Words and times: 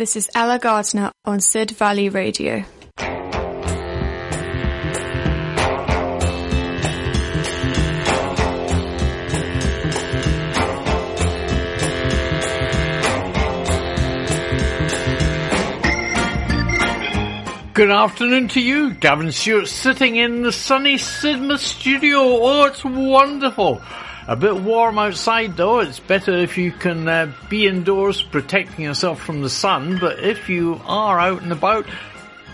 This 0.00 0.16
is 0.16 0.30
Ella 0.34 0.58
Gardner 0.58 1.12
on 1.26 1.42
Sid 1.42 1.72
Valley 1.72 2.08
Radio. 2.08 2.64
Good 17.74 17.90
afternoon 17.90 18.48
to 18.48 18.60
you, 18.62 18.94
Gavin 18.94 19.30
Stuart, 19.32 19.66
sitting 19.66 20.16
in 20.16 20.40
the 20.40 20.50
sunny 20.50 20.94
Sidmouth 20.94 21.58
studio. 21.58 22.20
Oh, 22.20 22.64
it's 22.64 22.82
wonderful. 22.82 23.82
A 24.30 24.36
bit 24.36 24.62
warm 24.62 24.96
outside 24.96 25.56
though. 25.56 25.80
It's 25.80 25.98
better 25.98 26.30
if 26.30 26.56
you 26.56 26.70
can 26.70 27.08
uh, 27.08 27.32
be 27.48 27.66
indoors 27.66 28.22
protecting 28.22 28.84
yourself 28.84 29.20
from 29.20 29.42
the 29.42 29.50
sun. 29.50 29.98
But 29.98 30.20
if 30.20 30.48
you 30.48 30.80
are 30.86 31.18
out 31.18 31.42
and 31.42 31.50
about, 31.50 31.84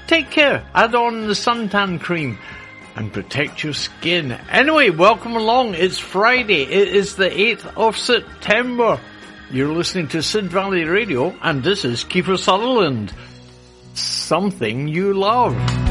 take 0.06 0.30
care. 0.30 0.66
Add 0.74 0.94
on 0.94 1.26
the 1.26 1.34
suntan 1.34 2.00
cream 2.00 2.38
and 2.94 3.12
protect 3.12 3.62
your 3.62 3.74
skin. 3.74 4.32
Anyway, 4.50 4.88
welcome 4.88 5.36
along. 5.36 5.74
It's 5.74 5.98
Friday. 5.98 6.62
It 6.62 6.88
is 6.96 7.16
the 7.16 7.28
8th 7.28 7.76
of 7.76 7.98
September. 7.98 8.98
You're 9.50 9.74
listening 9.74 10.08
to 10.08 10.22
Sid 10.22 10.46
Valley 10.46 10.84
Radio 10.84 11.36
and 11.42 11.62
this 11.62 11.84
is 11.84 12.04
Kiefer 12.04 12.38
Sutherland 12.38 13.12
something 13.92 14.88
you 14.88 15.12
love. 15.12 15.85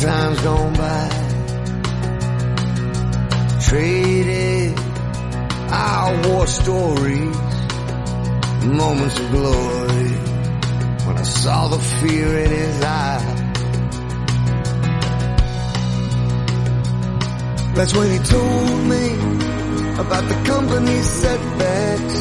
Times 0.00 0.40
gone 0.40 0.72
by. 0.72 1.08
Traded 3.68 4.78
our 5.70 6.28
war 6.28 6.46
stories, 6.46 7.36
moments 8.64 9.20
of 9.20 9.30
glory 9.30 10.10
when 11.06 11.18
I 11.18 11.22
saw 11.22 11.68
the 11.68 11.78
fear 11.78 12.38
in 12.38 12.50
his 12.50 12.82
eyes. 12.82 13.40
That's 17.74 17.94
when 17.94 18.10
he 18.10 18.18
told 18.18 18.84
me 18.92 19.14
about 20.00 20.24
the 20.28 20.42
company's 20.46 21.06
setbacks, 21.06 22.18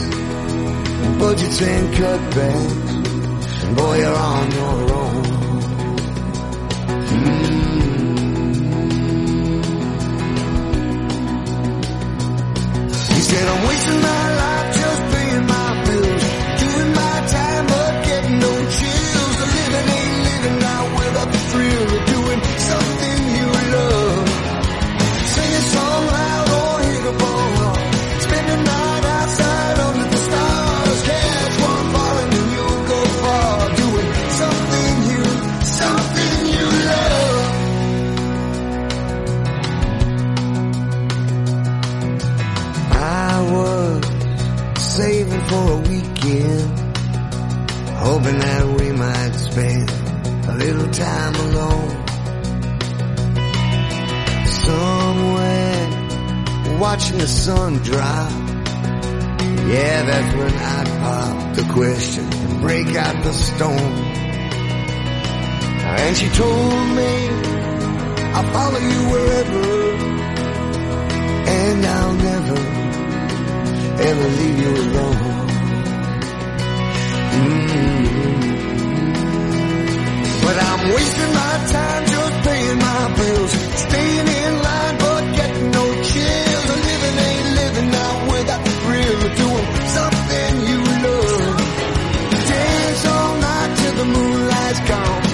budgets 1.17 1.61
and 1.61 1.93
cutbacks. 1.95 3.63
And 3.63 3.77
boy, 3.77 3.99
you're 3.99 4.15
on 4.15 4.51
your 4.51 4.93
own. 4.93 5.23
Mm. 7.09 7.58
Said, 13.29 13.47
I'm 13.47 13.67
wasting 13.67 14.01
my 14.01 14.25
life 14.41 14.75
just 14.75 14.98
watching 57.09 57.19
the 57.19 57.27
sun 57.27 57.73
drop. 57.83 58.31
Yeah, 59.69 60.03
that's 60.03 60.35
when 60.35 60.53
I 60.53 60.83
pop 61.01 61.55
the 61.55 61.63
question 61.73 62.25
and 62.25 62.61
break 62.61 62.95
out 62.95 63.23
the 63.23 63.33
stone. 63.33 63.93
And 65.97 66.17
she 66.17 66.29
told 66.29 66.87
me, 66.97 67.29
I'll 68.33 68.51
follow 68.53 68.79
you 68.79 69.09
wherever, 69.11 69.95
and 71.49 71.85
I'll 71.85 72.13
never, 72.13 72.59
ever 74.09 74.27
leave 74.39 74.59
you 74.59 74.69
alone. 74.69 75.47
Mm. 77.35 78.05
But 80.43 80.57
I'm 80.63 80.93
wasting 80.93 81.33
my 81.33 81.55
time 81.73 82.05
just 82.05 82.35
paying 82.47 82.79
my 82.79 83.13
bills, 83.15 83.51
staying 83.51 84.27
in 84.27 84.63
line 84.63 84.97
but 84.97 85.35
getting 85.35 85.78
now 87.85 88.31
without 88.31 88.63
the 88.63 88.71
thrill 88.81 89.19
of 89.27 89.35
doing 89.43 89.67
something 89.97 90.51
you 90.69 90.79
love. 91.05 91.57
Dance 92.49 93.05
all 93.05 93.35
night 93.37 93.77
till 93.77 93.95
the 93.95 94.05
moonlight's 94.05 94.79
gone. 94.89 95.28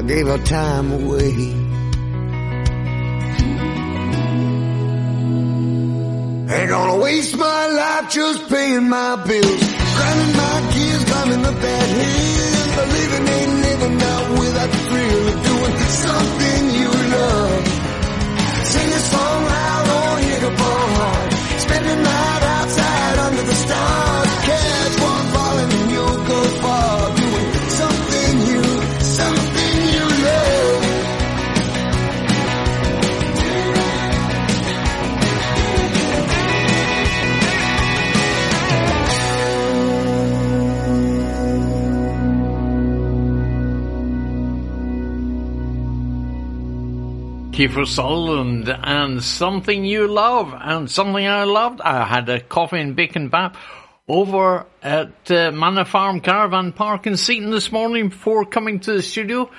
I 0.00 0.02
gave 0.02 0.28
our 0.28 0.38
time 0.38 0.92
away. 0.92 1.34
Ain't 6.56 6.70
gonna 6.70 6.96
waste 6.96 7.36
my 7.36 7.66
life 7.66 8.10
just 8.10 8.48
paying 8.48 8.88
my 8.88 9.16
bills, 9.28 9.62
grinding 9.96 10.36
my 10.42 10.72
gears, 10.72 11.04
climbing 11.04 11.42
the 11.42 11.52
bad 11.52 11.88
hills. 12.00 12.76
But 12.76 12.88
living 12.96 13.28
ain't 13.28 13.54
living 13.66 13.98
now 13.98 14.20
without 14.40 14.70
the 14.70 14.78
thrill 14.88 15.28
of 15.32 15.38
doing 15.50 15.76
something 16.06 16.62
you 16.80 16.90
love. 17.18 17.68
Sing 18.72 18.88
a 18.88 19.00
song 19.12 19.44
loud 19.44 19.86
ball 20.56 20.88
hard. 20.96 21.32
Spend 21.60 21.84
a 21.84 21.96
night 21.96 22.42
outside 22.56 23.18
under 23.18 23.42
the 23.42 23.54
stars. 23.54 24.29
Kiefer 47.60 47.86
Sutherland 47.86 48.70
and 48.70 49.22
something 49.22 49.84
you 49.84 50.08
love 50.08 50.54
and 50.58 50.90
something 50.90 51.26
I 51.26 51.44
loved. 51.44 51.82
I 51.82 52.06
had 52.06 52.26
a 52.30 52.40
coffee 52.40 52.80
and 52.80 52.96
bacon 52.96 53.28
bap 53.28 53.54
over 54.08 54.64
at 54.82 55.30
uh, 55.30 55.50
Manor 55.50 55.84
Farm 55.84 56.22
Caravan 56.22 56.72
Park 56.72 57.06
in 57.06 57.18
Seaton 57.18 57.50
this 57.50 57.70
morning 57.70 58.08
before 58.08 58.46
coming 58.46 58.80
to 58.80 58.94
the 58.94 59.02
studio. 59.02 59.50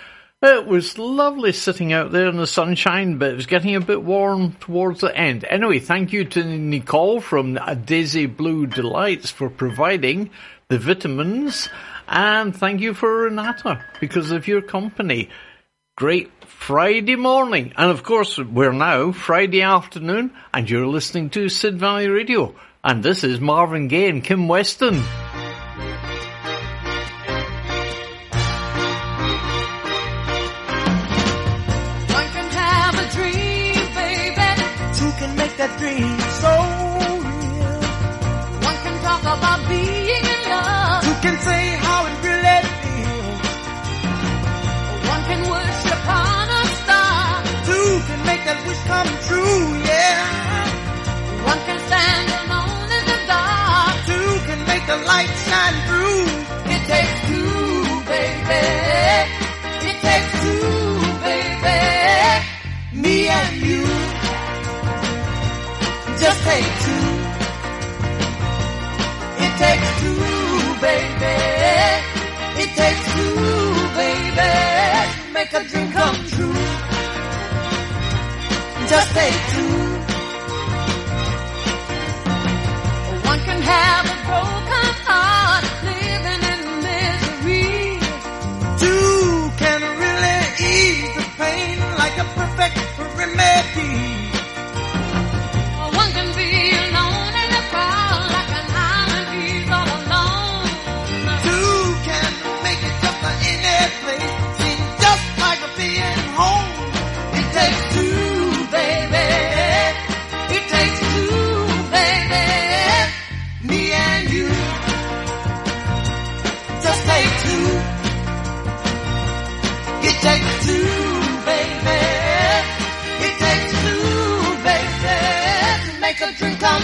It 0.42 0.66
was 0.66 0.98
lovely 0.98 1.54
sitting 1.54 1.94
out 1.94 2.12
there 2.12 2.28
in 2.28 2.38
the 2.38 2.48
sunshine, 2.48 3.20
but 3.20 3.30
it 3.30 3.36
was 3.36 3.46
getting 3.46 3.76
a 3.76 3.82
bit 3.82 4.02
warm 4.02 4.54
towards 4.54 5.02
the 5.02 5.16
end. 5.16 5.46
Anyway, 5.48 5.78
thank 5.78 6.12
you 6.12 6.26
to 6.26 6.44
Nicole 6.44 7.22
from 7.22 7.60
Daisy 7.86 8.26
Blue 8.26 8.66
Delights 8.66 9.30
for 9.30 9.48
providing 9.48 10.32
the 10.70 10.80
vitamins, 10.80 11.70
and 12.08 12.56
thank 12.56 12.82
you 12.82 12.96
for 12.96 13.26
Renata 13.26 13.86
because 14.00 14.32
of 14.32 14.48
your 14.48 14.64
company. 14.64 15.30
Great 15.96 16.32
Friday 16.62 17.16
morning. 17.16 17.74
And 17.76 17.90
of 17.90 18.04
course, 18.04 18.38
we're 18.38 18.72
now 18.72 19.12
Friday 19.12 19.64
afternoon, 19.64 20.32
and 20.54 20.70
you're 20.70 20.86
listening 20.86 21.32
to 21.32 21.50
Sid 21.50 21.80
Valley 21.80 22.08
Radio. 22.08 22.54
And 22.84 23.02
this 23.02 23.24
is 23.24 23.40
Marvin 23.40 23.88
Gaye 23.88 24.10
and 24.10 24.24
Kim 24.24 24.48
Weston. 24.48 25.02
Dream, 35.78 36.21
that 48.52 48.68
wish 48.68 48.82
come 48.92 49.12
true, 49.28 49.64
yeah. 49.88 50.20
One 51.52 51.62
can 51.68 51.80
stand 51.88 52.28
alone 52.42 52.90
in 52.98 53.04
the 53.12 53.20
dark. 53.32 53.96
Two 54.12 54.32
can 54.48 54.60
make 54.72 54.86
the 54.92 55.00
light 55.12 55.34
shine 55.48 55.78
through. 55.88 56.26
It 56.76 56.82
takes 56.92 57.16
two, 57.32 57.56
baby. 58.12 58.66
It 59.90 59.98
takes 60.08 60.32
two, 60.44 60.68
baby. 61.28 61.80
Me 63.04 63.16
and 63.40 63.52
you. 63.68 63.84
Just 66.22 66.40
take 66.50 66.70
two. 66.86 67.08
It 69.46 69.54
takes 69.64 69.90
two, 70.02 70.20
baby. 70.88 71.38
It 72.64 72.70
takes 72.82 73.04
two, 73.16 73.34
baby. 74.02 74.52
Make 75.36 75.52
a 75.54 75.62
dream 75.70 75.88
come 75.94 76.16
true. 76.28 76.31
Just 78.92 79.12
take 79.14 79.34
two. 79.54 79.74
One 83.26 83.40
can 83.48 83.62
have 83.62 84.06
a 84.06 84.18
broken 84.28 84.90
heart, 85.08 85.64
living 85.88 86.44
in 86.52 86.62
misery. 86.84 88.00
Two 88.84 89.50
can 89.62 89.80
really 90.04 90.40
ease 90.60 91.16
the 91.16 91.24
pain 91.40 91.80
like 92.02 92.18
a 92.18 92.26
perfect 92.36 92.76
remedy. 93.16 94.11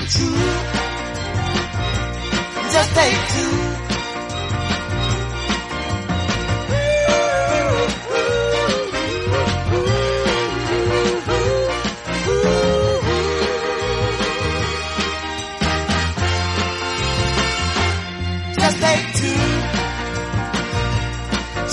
True. 0.09 0.37
Just 2.71 2.91
take 2.95 3.17
two. 3.33 3.53
Just 18.59 18.77
take 18.81 19.13
two. 19.13 19.37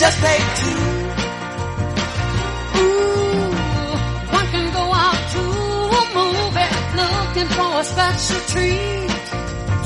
Just 0.01 0.19
take 0.21 0.47
two. 0.57 0.84
A 7.77 7.85
special 7.85 8.41
treat. 8.53 9.11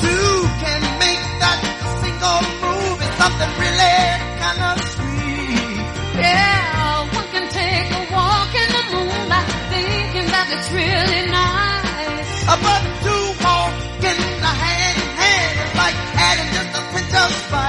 Two 0.02 0.34
can 0.62 0.82
make 1.00 1.22
that 1.40 1.60
single 2.04 2.40
movie 2.60 3.10
something 3.16 3.52
really 3.62 3.98
kind 4.42 4.60
of 4.68 4.76
sweet. 4.92 5.80
Yeah, 6.20 7.08
one 7.16 7.28
can 7.32 7.46
take 7.48 7.88
a 7.88 8.02
walk 8.12 8.52
in 8.62 8.68
the 8.76 8.84
moonlight 8.92 9.50
thinking 9.72 10.28
that 10.34 10.46
it's 10.52 10.68
really 10.68 11.22
nice. 11.32 12.28
But 12.60 12.82
two 13.04 13.24
walking 13.40 14.20
the 14.44 14.52
hand 14.62 14.96
in 15.00 15.10
hand 15.20 15.54
is 15.64 15.72
like 15.80 15.96
adding 16.28 16.50
just 16.56 16.70
a 16.76 16.82
pinch 16.92 17.14
of 17.16 17.30
spice. 17.48 17.67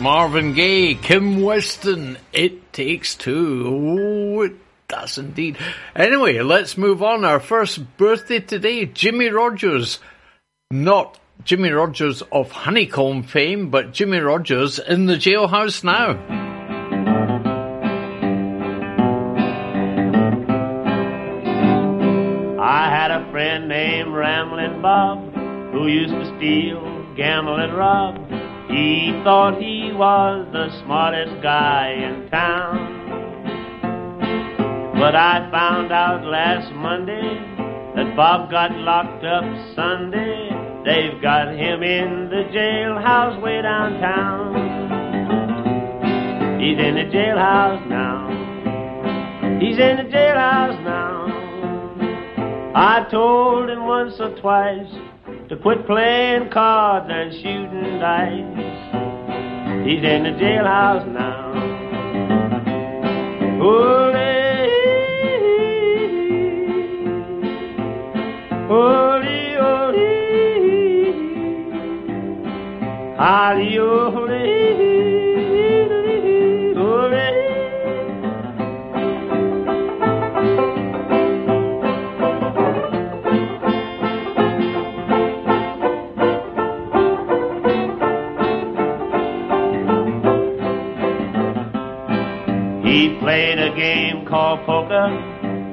Marvin 0.00 0.54
Gaye, 0.54 0.94
Kim 0.94 1.42
Weston, 1.42 2.16
It 2.32 2.72
Takes 2.72 3.14
Two. 3.14 3.64
Oh, 3.66 4.40
it 4.40 4.54
does 4.88 5.18
indeed. 5.18 5.58
Anyway, 5.94 6.40
let's 6.40 6.78
move 6.78 7.02
on. 7.02 7.22
Our 7.22 7.38
first 7.38 7.98
birthday 7.98 8.40
today, 8.40 8.86
Jimmie 8.86 9.28
Rodgers. 9.28 9.98
Not 10.70 11.20
Jimmie 11.44 11.72
Rodgers 11.72 12.22
of 12.32 12.50
Honeycomb 12.50 13.24
fame, 13.24 13.68
but 13.68 13.92
Jimmie 13.92 14.20
Rodgers 14.20 14.78
in 14.78 15.04
the 15.04 15.16
jailhouse 15.16 15.84
now. 15.84 16.12
I 22.58 22.88
had 22.88 23.10
a 23.10 23.30
friend 23.30 23.68
named 23.68 24.14
Ramblin' 24.14 24.80
Bob 24.80 25.34
who 25.72 25.88
used 25.88 26.14
to 26.14 26.24
steal, 26.38 27.14
gamble, 27.16 27.56
and 27.56 27.76
rob. 27.76 28.49
He 28.70 29.10
thought 29.24 29.60
he 29.60 29.90
was 29.92 30.46
the 30.52 30.70
smartest 30.84 31.42
guy 31.42 31.88
in 31.90 32.30
town. 32.30 32.98
But 34.94 35.16
I 35.16 35.50
found 35.50 35.90
out 35.90 36.24
last 36.24 36.72
Monday 36.74 37.34
that 37.96 38.14
Bob 38.14 38.48
got 38.48 38.70
locked 38.76 39.24
up 39.24 39.42
Sunday. 39.74 40.50
They've 40.84 41.20
got 41.20 41.48
him 41.48 41.82
in 41.82 42.30
the 42.30 42.44
jailhouse 42.54 43.42
way 43.42 43.60
downtown. 43.60 44.54
He's 46.60 46.78
in 46.78 46.94
the 46.94 47.10
jailhouse 47.10 47.88
now. 47.88 48.28
He's 49.58 49.78
in 49.80 49.96
the 49.96 50.04
jailhouse 50.04 50.80
now. 50.84 51.26
I 52.76 53.04
told 53.10 53.68
him 53.68 53.84
once 53.84 54.14
or 54.20 54.30
twice 54.40 55.09
to 55.50 55.56
quit 55.56 55.84
playing 55.84 56.48
cards 56.50 57.08
and 57.10 57.32
shooting 57.32 57.98
dice. 57.98 58.44
He's 59.84 60.04
in 60.04 60.22
the 60.22 60.30
jailhouse 60.38 61.06
now. 61.12 61.50
Holy, 63.58 64.30
holy, 68.68 69.56
holy, 73.18 73.76
holy, 73.76 74.89
played 93.30 93.60
a 93.60 93.72
game 93.76 94.26
called 94.26 94.58
poker, 94.66 95.06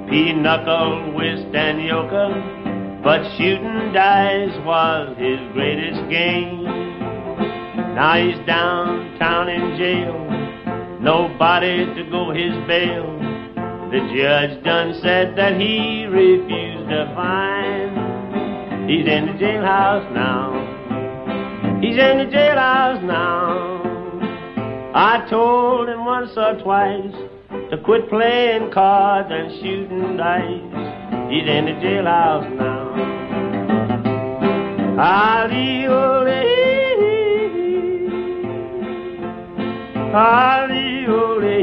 pinochle, 0.08 1.12
whist, 1.16 1.50
and 1.56 1.82
euchre. 1.82 3.02
But 3.04 3.24
shooting 3.36 3.94
dice 3.94 4.56
was 4.64 5.18
his 5.18 5.40
greatest 5.54 6.08
game. 6.08 6.66
Now 7.96 8.14
he's 8.22 8.38
downtown 8.46 9.50
in 9.50 9.76
jail, 9.76 11.00
nobody 11.02 11.84
to 11.96 12.04
go 12.12 12.30
his 12.30 12.54
bail. 12.68 13.08
The 13.90 14.02
judge 14.16 14.64
done 14.64 14.94
said 15.02 15.36
that 15.36 15.60
he 15.60 16.06
refused 16.06 16.92
a 16.92 17.12
fine. 17.16 18.88
He's 18.88 19.08
in 19.08 19.26
the 19.26 19.34
jailhouse 19.34 20.14
now. 20.14 21.82
He's 21.82 21.98
in 21.98 22.20
the 22.20 22.30
jailhouse 22.32 23.02
now. 23.02 23.82
I 24.94 25.28
told 25.28 25.90
him 25.90 26.06
once 26.06 26.38
or 26.38 26.54
twice 26.62 27.37
to 27.72 27.78
quit 27.84 28.10
playing 28.10 28.72
cards 28.72 29.28
and 29.30 29.52
shooting 29.60 30.16
dice. 30.16 30.62
He's 31.30 31.48
in 31.48 31.66
the 31.66 31.76
jailhouse 31.84 32.50
now. 32.56 32.88
Ali 35.00 35.86
ole, 35.86 36.44
Ali 40.16 41.06
ole, 41.08 41.60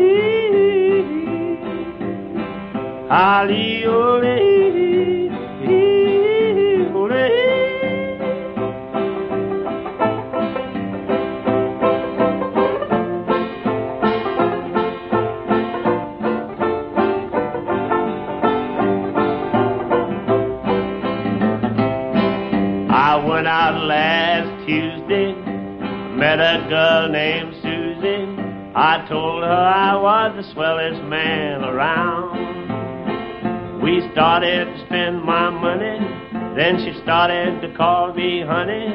Ali 3.11 3.87
ole. 3.87 5.03
Out 23.64 23.80
last 23.87 24.66
Tuesday, 24.66 25.33
met 25.33 26.38
a 26.38 26.66
girl 26.68 27.09
named 27.09 27.54
Susie. 27.62 28.26
I 28.76 29.06
told 29.09 29.42
her 29.42 29.49
I 29.49 29.97
was 29.97 30.37
the 30.37 30.42
swellest 30.52 31.02
man 31.04 31.64
around. 31.64 32.61
We 33.80 34.06
started 34.12 34.66
to 34.66 34.85
spend 34.85 35.23
my 35.23 35.49
money, 35.49 35.99
then 36.54 36.76
she 36.85 36.92
started 37.04 37.62
to 37.62 37.75
call 37.75 38.12
me 38.12 38.42
honey. 38.47 38.92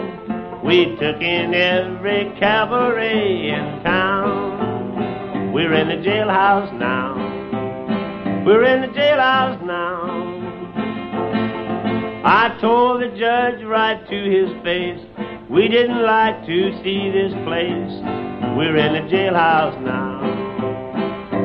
We 0.64 0.96
took 1.02 1.20
in 1.20 1.56
every 1.56 2.32
cabaret 2.40 3.50
in 3.50 3.82
town. 3.84 5.52
We're 5.52 5.74
in 5.74 5.88
the 5.88 5.98
jailhouse 6.08 6.72
now. 6.78 7.16
We're 8.46 8.66
in 8.66 8.82
the 8.82 8.90
jailhouse 8.90 9.66
now. 9.66 10.29
I 12.32 12.56
told 12.62 13.02
the 13.02 13.08
judge 13.18 13.64
right 13.64 14.08
to 14.08 14.16
his 14.30 14.52
face, 14.62 15.04
we 15.50 15.68
didn't 15.68 16.04
like 16.04 16.46
to 16.46 16.84
see 16.84 17.10
this 17.10 17.34
place. 17.44 18.04
We're 18.56 18.78
in 18.78 18.94
the 18.94 19.02
jailhouse 19.10 19.82
now. 19.82 20.22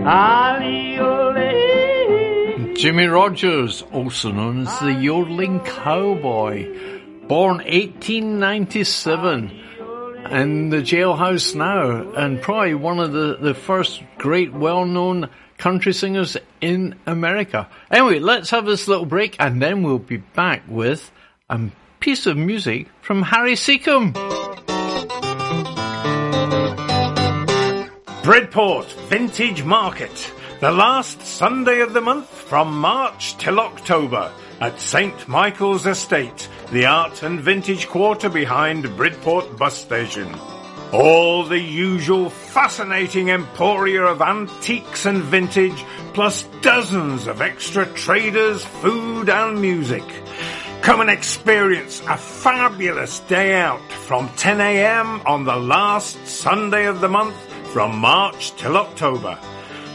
Ali 0.07 0.99
ole. 0.99 2.75
Jimmie 2.75 3.07
Rodgers, 3.07 3.81
also 3.93 4.31
known 4.31 4.67
as 4.67 4.79
the 4.81 4.93
Yodeling 4.93 5.61
Cowboy, 5.61 6.67
born 7.29 7.62
1897 7.64 9.50
in 10.33 10.69
the 10.69 10.83
jailhouse 10.83 11.55
now, 11.55 12.12
and 12.12 12.43
probably 12.43 12.75
one 12.75 13.00
of 13.00 13.12
the, 13.14 13.38
the 13.41 13.55
first 13.55 14.03
great 14.19 14.53
well 14.53 14.85
known 14.85 15.31
country 15.59 15.93
singers 15.93 16.37
in 16.61 16.95
America. 17.07 17.69
Anyway, 17.91 18.19
let's 18.19 18.51
have 18.51 18.67
this 18.67 18.89
little 18.89 19.07
break 19.07 19.37
and 19.39 19.61
then 19.61 19.83
we'll 19.83 19.99
be 19.99 20.19
back 20.19 20.63
with 20.69 21.11
a 21.49 21.61
piece 22.01 22.27
of 22.27 22.37
music 22.37 22.89
from 23.01 23.23
Harry 23.23 23.55
Secombe. 23.55 24.15
Bridport 28.25 28.91
Vintage 29.09 29.63
Market. 29.65 30.33
The 30.61 30.71
last 30.71 31.21
Sunday 31.21 31.81
of 31.81 31.93
the 31.93 32.01
month 32.01 32.27
from 32.27 32.79
March 32.79 33.37
till 33.37 33.61
October 33.61 34.33
at 34.61 34.81
St. 34.81 35.29
Michael's 35.29 35.87
Estate, 35.87 36.49
the 36.73 36.87
art 36.87 37.23
and 37.23 37.39
vintage 37.41 37.87
quarter 37.87 38.31
behind 38.31 38.97
Bridport 38.97 39.59
Bus 39.59 39.77
Station. 39.77 40.35
All 40.95 41.43
the 41.43 41.59
usual 41.59 42.31
fascinating 42.31 43.29
emporia 43.29 44.05
of 44.05 44.23
antiques 44.23 45.07
and 45.07 45.25
vintage, 45.25 45.85
plus 46.13 46.45
dozens 46.63 47.27
of 47.27 47.43
extra 47.43 47.85
traders, 47.85 48.65
food 48.65 49.29
and 49.29 49.61
music. 49.61 50.05
Come 50.83 51.01
and 51.01 51.11
experience 51.11 52.01
a 52.09 52.17
fabulous 52.17 53.19
day 53.19 53.57
out 53.57 53.83
from 53.91 54.29
10am 54.29 55.27
on 55.27 55.43
the 55.43 55.57
last 55.57 56.29
Sunday 56.29 56.87
of 56.87 57.01
the 57.01 57.09
month 57.09 57.35
from 57.73 57.99
March 57.99 58.55
till 58.55 58.77
October. 58.77 59.37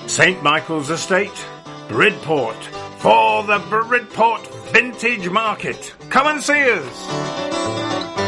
St. 0.08 0.44
Michael's 0.44 0.89
Estate, 0.89 1.46
Bridport, 1.88 2.62
for 2.98 3.44
the 3.44 3.60
Bridport 3.70 4.46
Vintage 4.74 5.29
Market. 5.29 5.94
Come 6.10 6.27
and 6.27 6.44
see 6.44 6.72
us. 6.72 8.18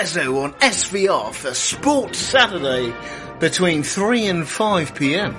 On 0.00 0.54
SVR 0.54 1.30
for 1.34 1.52
Sports 1.52 2.18
Saturday 2.18 2.90
between 3.38 3.82
3 3.82 4.28
and 4.28 4.48
5 4.48 4.94
pm. 4.94 5.36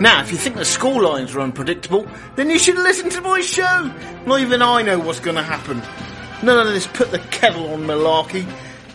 Now, 0.00 0.22
if 0.22 0.32
you 0.32 0.38
think 0.38 0.56
the 0.56 0.64
score 0.64 1.00
lines 1.00 1.36
are 1.36 1.40
unpredictable, 1.40 2.04
then 2.34 2.50
you 2.50 2.58
should 2.58 2.74
listen 2.74 3.10
to 3.10 3.20
my 3.20 3.40
show. 3.42 3.94
Not 4.26 4.40
even 4.40 4.60
I 4.60 4.82
know 4.82 4.98
what's 4.98 5.20
going 5.20 5.36
to 5.36 5.42
happen. 5.44 5.80
None 6.44 6.66
of 6.66 6.74
this 6.74 6.88
put 6.88 7.12
the 7.12 7.20
kettle 7.20 7.72
on 7.74 7.82
malarkey. 7.84 8.44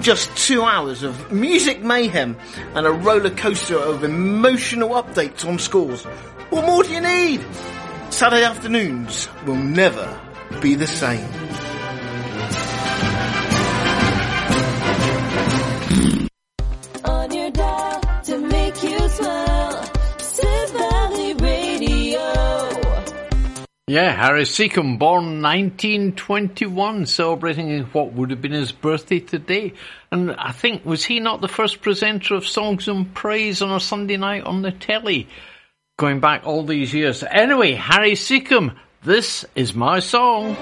Just 0.02 0.36
two 0.36 0.62
hours 0.62 1.04
of 1.04 1.32
music 1.32 1.82
mayhem 1.82 2.36
and 2.76 2.86
a 2.86 2.92
roller 2.92 3.30
coaster 3.30 3.78
of 3.78 4.04
emotional 4.04 4.90
updates 4.90 5.48
on 5.48 5.58
scores. 5.58 6.04
What 6.50 6.66
more 6.66 6.84
do 6.84 6.92
you 6.92 7.00
need? 7.00 7.42
Saturday 8.10 8.44
afternoons 8.44 9.30
will 9.46 9.56
never 9.56 10.20
be 10.60 10.76
the 10.76 10.86
same. 10.86 11.71
Yeah, 23.92 24.12
Harry 24.14 24.44
Secombe, 24.44 24.98
born 24.98 25.42
1921, 25.42 27.06
celebrating 27.08 27.84
what 27.88 28.14
would 28.14 28.30
have 28.30 28.42
been 28.42 28.54
his 28.54 28.72
birthday 28.72 29.20
today. 29.20 29.74
And 30.14 30.32
I 30.32 30.54
think, 30.54 30.86
was 30.86 31.04
he 31.04 31.20
not 31.20 31.42
the 31.42 31.50
first 31.50 31.82
presenter 31.82 32.36
of 32.36 32.48
Songs 32.48 32.88
and 32.88 33.14
Praise 33.14 33.62
on 33.62 33.70
a 33.70 33.82
Sunday 33.82 34.16
night 34.16 34.46
on 34.46 34.62
the 34.62 34.72
telly? 34.72 35.28
Going 36.00 36.22
back 36.22 36.48
all 36.48 36.64
these 36.64 36.94
years. 36.94 37.22
Anyway, 37.22 37.74
Harry 37.74 38.14
Secombe, 38.14 38.78
this 39.04 39.44
is 39.56 39.76
my 39.76 40.00
song. 40.00 40.56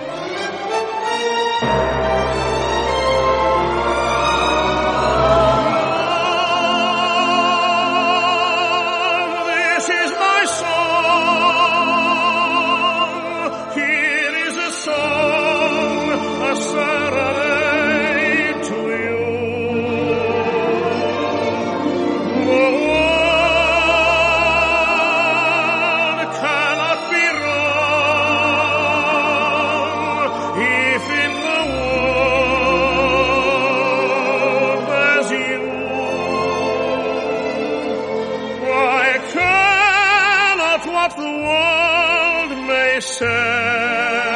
What 41.00 41.16
the 41.16 41.32
world 41.48 42.52
may 42.68 43.00
say 43.00 44.29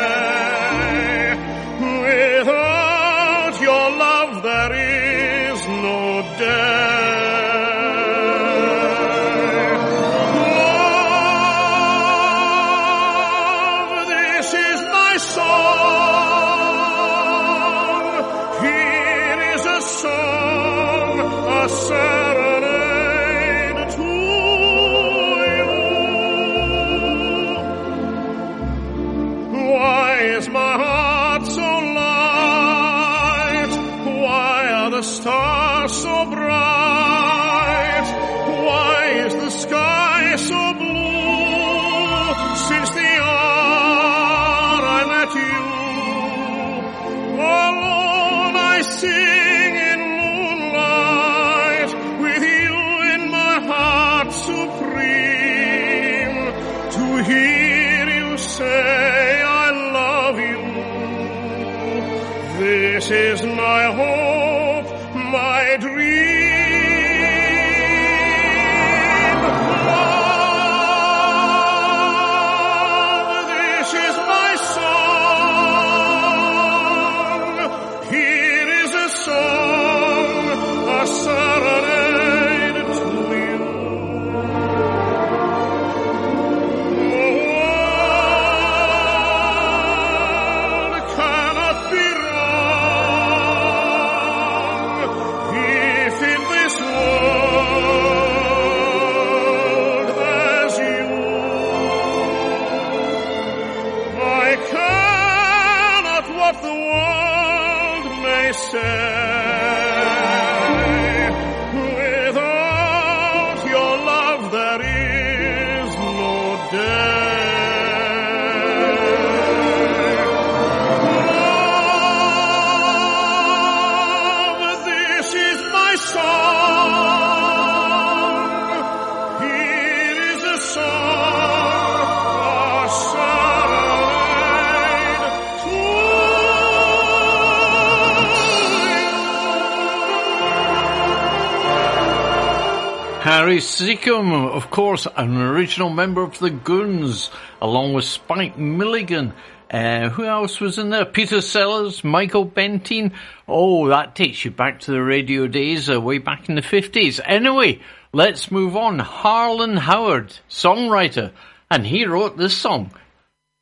Gary 143.53 144.10
of 144.25 144.72
course, 144.72 145.05
an 145.15 145.38
original 145.38 145.89
member 145.89 146.24
of 146.24 146.39
the 146.39 146.50
Goons, 146.50 147.29
along 147.62 147.93
with 147.93 148.05
Spike 148.05 148.57
Milligan. 148.57 149.33
Uh, 149.69 150.10
who 150.10 150.25
else 150.25 150.60
was 150.60 150.79
in 150.79 150.89
there? 150.89 151.05
Peter 151.05 151.39
Sellers, 151.39 152.03
Michael 152.03 152.48
Bentine. 152.48 153.12
Oh, 153.48 153.89
that 153.89 154.15
takes 154.15 154.43
you 154.43 154.50
back 154.50 154.79
to 154.81 154.91
the 154.91 155.03
radio 155.03 155.45
days, 155.45 155.88
uh, 155.88 156.01
way 156.01 156.17
back 156.17 156.50
in 156.50 156.55
the 156.55 156.62
50s. 156.62 157.19
Anyway, 157.24 157.79
let's 158.12 158.50
move 158.50 158.75
on. 158.75 158.98
Harlan 158.98 159.77
Howard, 159.77 160.35
songwriter, 160.50 161.31
and 161.70 161.85
he 161.85 162.05
wrote 162.05 162.37
this 162.37 162.57
song, 162.57 162.92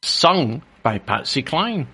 sung 0.04 0.62
by 0.84 1.00
Patsy 1.00 1.42
Cline. 1.42 1.88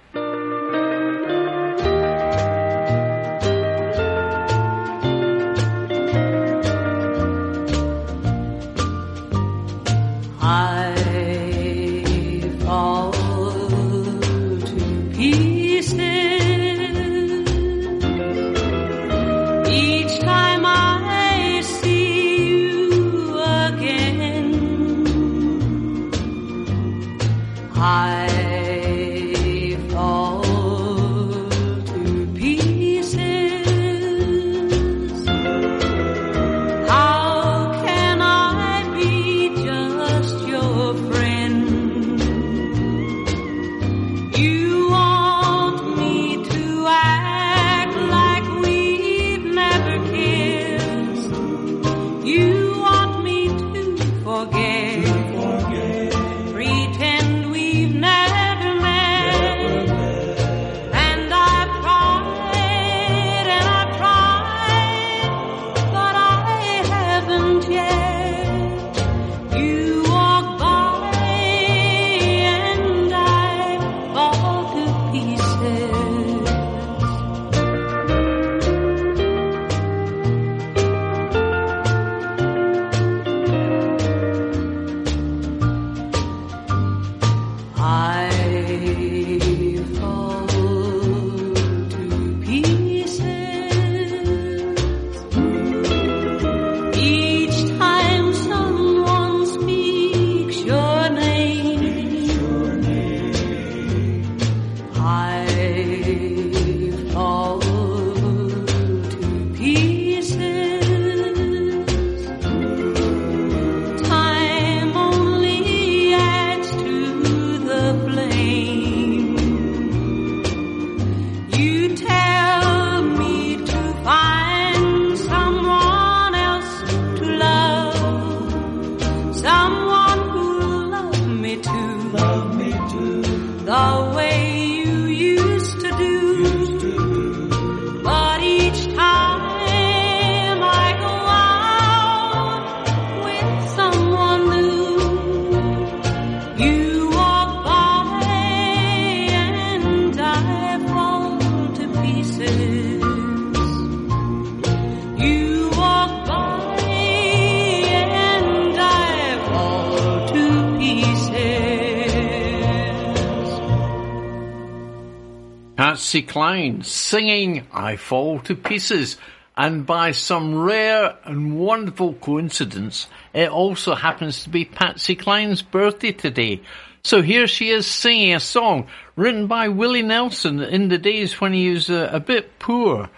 Cline 166.27 166.83
singing 166.83 167.67
I 167.71 167.95
Fall 167.95 168.39
to 168.41 168.55
Pieces. 168.55 169.17
And 169.55 169.87
by 169.87 170.11
some 170.11 170.55
rare 170.55 171.17
and 171.23 171.59
wonderful 171.59 172.13
coincidence, 172.13 173.07
it 173.33 173.49
also 173.49 173.95
happens 173.95 174.43
to 174.43 174.49
be 174.49 174.65
Patsy 174.65 175.15
Cline's 175.15 175.63
birthday 175.63 176.11
today. 176.11 176.61
So 177.01 177.23
here 177.23 177.47
she 177.47 177.69
is 177.69 177.87
singing 177.87 178.35
a 178.35 178.39
song 178.39 178.87
written 179.15 179.47
by 179.47 179.69
Willie 179.69 180.03
Nelson 180.03 180.61
in 180.61 180.89
the 180.89 180.99
days 180.99 181.41
when 181.41 181.53
he 181.53 181.71
was 181.71 181.89
a, 181.89 182.09
a 182.13 182.19
bit 182.19 182.59
poor. 182.59 183.09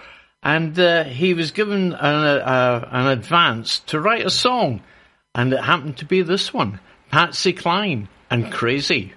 And 0.41 0.79
uh, 0.79 1.03
he 1.03 1.33
was 1.33 1.51
given 1.51 1.91
an, 1.91 2.23
a, 2.23 2.87
an 2.89 3.07
advance 3.07 3.79
to 3.87 3.99
write 3.99 4.25
a 4.25 4.29
song. 4.29 4.81
And 5.35 5.51
it 5.51 5.61
happened 5.61 5.97
to 5.97 6.05
be 6.05 6.21
this 6.21 6.53
one 6.53 6.79
Patsy 7.11 7.51
Cline 7.51 8.07
and 8.29 8.51
Crazy. 8.51 9.13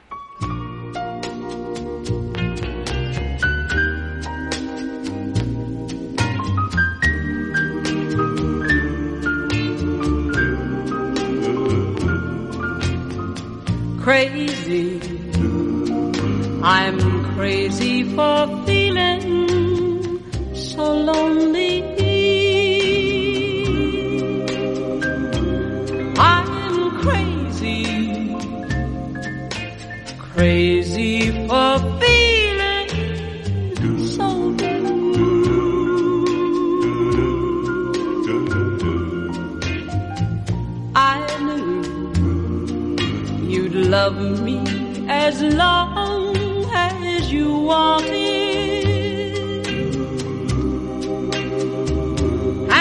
Crazy. 14.02 15.00
I'm 16.62 16.98
crazy 17.34 18.02
for 18.02 18.64
feeling 18.66 20.54
so 20.54 20.92
lonely. 20.94 22.11
As 45.28 45.40
long 45.40 46.34
as 46.74 47.32
you 47.32 47.48
wanted. 47.70 48.12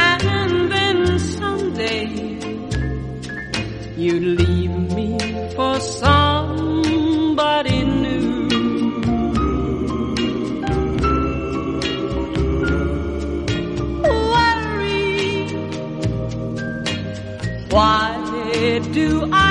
And 0.08 0.72
then 0.74 1.20
someday 1.20 2.08
you'd 3.96 4.24
leave 4.42 4.76
me 4.98 5.10
for 5.56 5.80
somebody 5.80 7.80
new. 8.06 8.32
Worry. 14.34 15.48
Why 17.70 18.08
do 18.98 19.08
I 19.32 19.51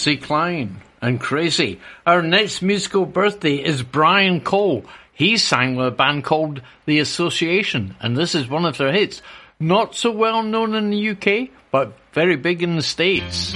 Patsy 0.00 0.16
Cline 0.16 0.80
and 1.02 1.20
Crazy. 1.20 1.78
Our 2.06 2.22
next 2.22 2.62
musical 2.62 3.04
birthday 3.04 3.56
is 3.56 3.82
Brian 3.82 4.40
Cole. 4.40 4.86
He 5.12 5.36
sang 5.36 5.76
with 5.76 5.88
a 5.88 5.90
band 5.90 6.24
called 6.24 6.62
The 6.86 7.00
Association, 7.00 7.96
and 8.00 8.16
this 8.16 8.34
is 8.34 8.48
one 8.48 8.64
of 8.64 8.78
their 8.78 8.92
hits. 8.92 9.20
Not 9.58 9.94
so 9.94 10.10
well 10.10 10.42
known 10.42 10.74
in 10.74 10.88
the 10.88 11.10
UK, 11.10 11.50
but 11.70 11.92
very 12.14 12.36
big 12.36 12.62
in 12.62 12.76
the 12.76 12.82
States. 12.82 13.52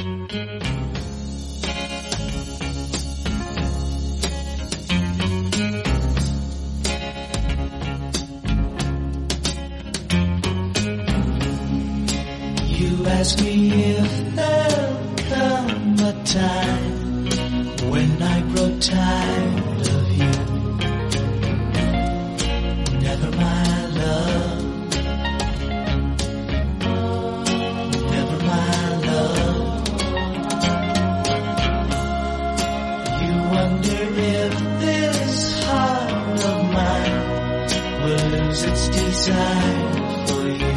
You 12.77 13.07
ask 13.07 13.41
me 13.41 13.95
if 13.97 14.37
there'll 14.37 15.17
come 15.31 15.84
a 16.05 16.13
time 16.25 17.25
when 17.91 18.23
I 18.23 18.41
grow 18.53 18.79
tired 18.79 19.89
of 19.97 20.07
you. 20.21 20.35
Never 23.07 23.31
my 23.45 23.87
love. 24.01 24.63
Never 28.15 28.39
my 28.53 28.81
love. 29.09 29.59
You 33.23 33.35
wonder 33.55 34.03
if 34.37 34.53
this 34.85 35.65
heart 35.65 36.41
of 36.53 36.59
mine 36.79 37.19
will 38.05 38.27
lose 38.35 38.63
its 38.65 38.89
desire 38.89 39.79
for 40.29 40.45
you. 40.63 40.75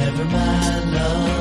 Never 0.00 0.24
my 0.24 0.84
love. 0.96 1.35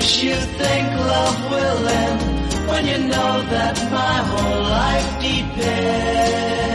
Makes 0.00 0.22
you 0.22 0.34
think 0.34 0.88
love 0.96 1.50
will 1.50 1.88
end 1.88 2.68
when 2.68 2.86
you 2.86 2.98
know 3.08 3.42
that 3.54 3.76
my 3.92 4.16
whole 4.30 4.62
life 4.62 5.10
depends 5.20 6.69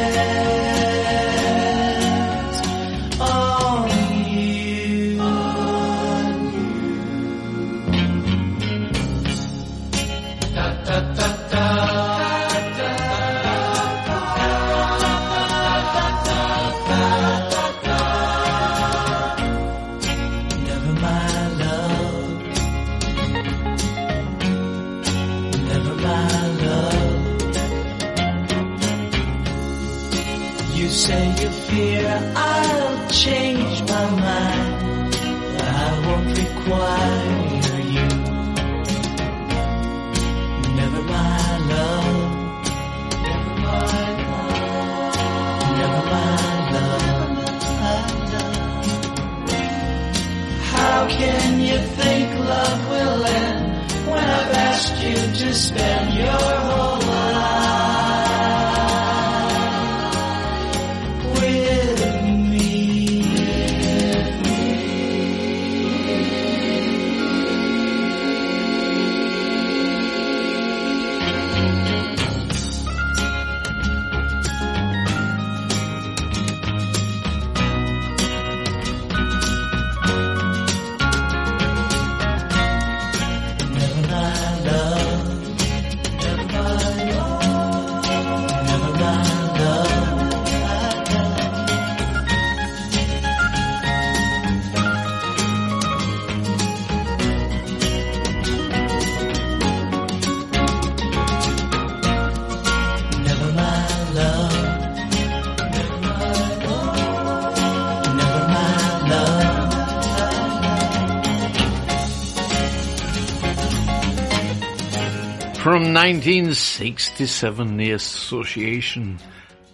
1967, 116.06 117.78
The 117.78 117.91
Association 117.94 119.18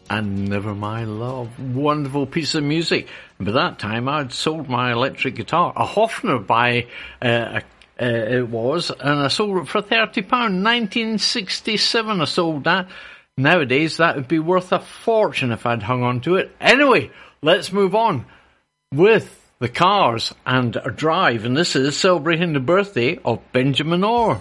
and 0.10 0.48
Never 0.48 0.74
My 0.74 1.04
Love. 1.04 1.60
Wonderful 1.76 2.26
piece 2.26 2.56
of 2.56 2.64
music. 2.64 3.10
And 3.38 3.48
by 3.48 3.52
that 3.52 3.80
time, 3.80 4.08
I'd 4.08 4.32
sold 4.32 4.70
my 4.70 4.94
electric 4.94 5.36
guitar, 5.36 5.74
a 5.76 5.86
Hofner 5.86 6.40
by, 6.40 6.88
uh, 7.22 7.60
uh, 8.02 8.06
it 8.06 8.48
was, 8.48 8.92
and 8.92 9.20
I 9.20 9.28
sold 9.28 9.58
it 9.58 9.68
for 9.68 9.82
£30. 9.82 10.32
1967, 10.32 12.22
I 12.22 12.24
sold 12.24 12.64
that. 12.64 12.88
Nowadays, 13.36 13.98
that 13.98 14.16
would 14.16 14.30
be 14.30 14.40
worth 14.40 14.72
a 14.72 14.80
fortune 14.80 15.52
if 15.52 15.66
I'd 15.66 15.84
hung 15.84 16.04
on 16.04 16.22
to 16.22 16.38
it. 16.38 16.56
Anyway, 16.62 17.12
let's 17.42 17.74
move 17.74 17.94
on 17.94 18.26
with 18.94 19.38
the 19.60 19.68
cars 19.68 20.34
and 20.46 20.78
a 20.78 20.92
drive, 20.92 21.44
and 21.44 21.58
this 21.58 21.76
is 21.76 21.98
celebrating 21.98 22.54
the 22.54 22.62
birthday 22.62 23.20
of 23.26 23.42
Benjamin 23.52 24.06
Orr. 24.06 24.40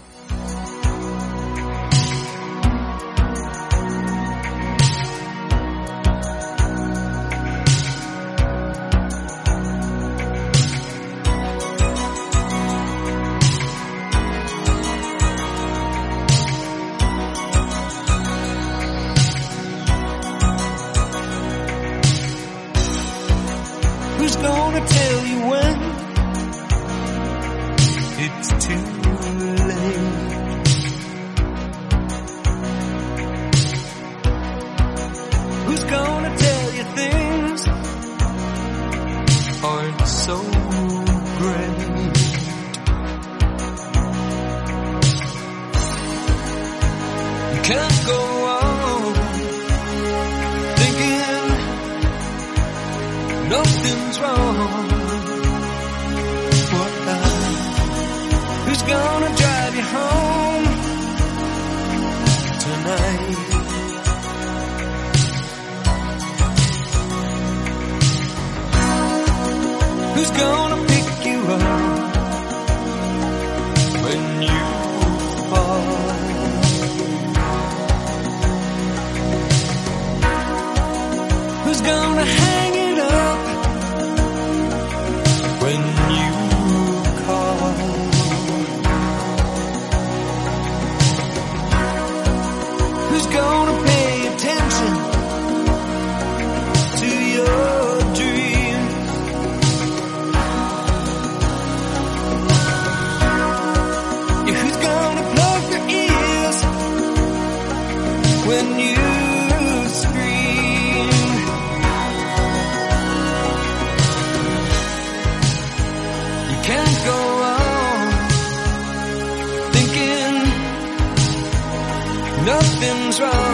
Nothing's 122.80 123.20
wrong. 123.20 123.49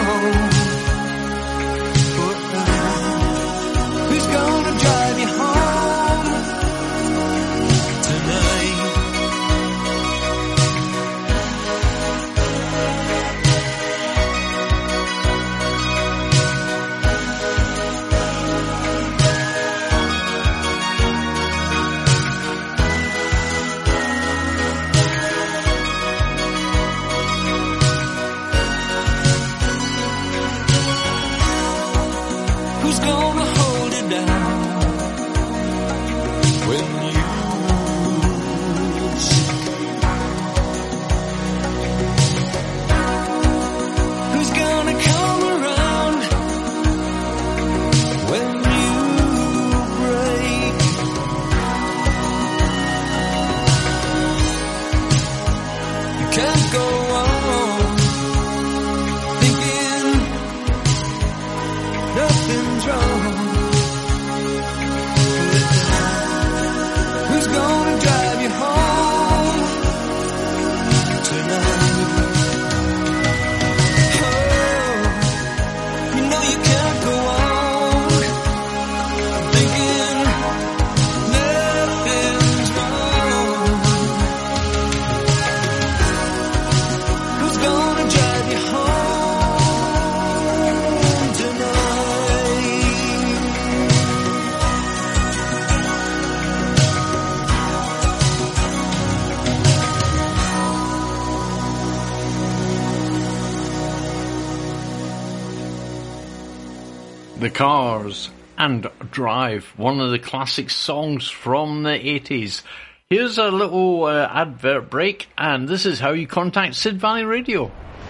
Drive, 109.57 109.73
one 109.75 109.99
of 109.99 110.11
the 110.11 110.19
classic 110.19 110.69
songs 110.69 111.27
from 111.27 111.81
the 111.81 111.89
80s. 111.89 112.61
Here's 113.09 113.39
a 113.39 113.49
little 113.49 114.03
uh, 114.03 114.29
advert 114.31 114.89
break, 114.91 115.29
and 115.35 115.67
this 115.67 115.87
is 115.87 115.99
how 115.99 116.11
you 116.11 116.27
contact 116.27 116.75
Sid 116.75 116.99
Valley 116.99 117.23
Radio. 117.23 117.71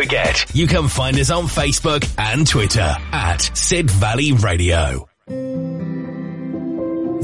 forget, 0.00 0.46
you 0.54 0.66
can 0.66 0.88
find 0.88 1.18
us 1.18 1.30
on 1.30 1.44
Facebook 1.44 2.10
and 2.16 2.46
Twitter 2.46 2.96
at 3.12 3.50
Sid 3.54 3.90
Valley 3.90 4.32
Radio. 4.32 5.06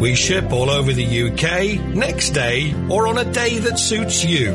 We 0.00 0.14
ship 0.14 0.50
all 0.50 0.70
over 0.70 0.94
the 0.94 1.04
UK, 1.04 1.78
next 1.94 2.30
day, 2.30 2.74
or 2.88 3.06
on 3.06 3.18
a 3.18 3.30
day 3.30 3.58
that 3.58 3.78
suits 3.78 4.24
you. 4.24 4.54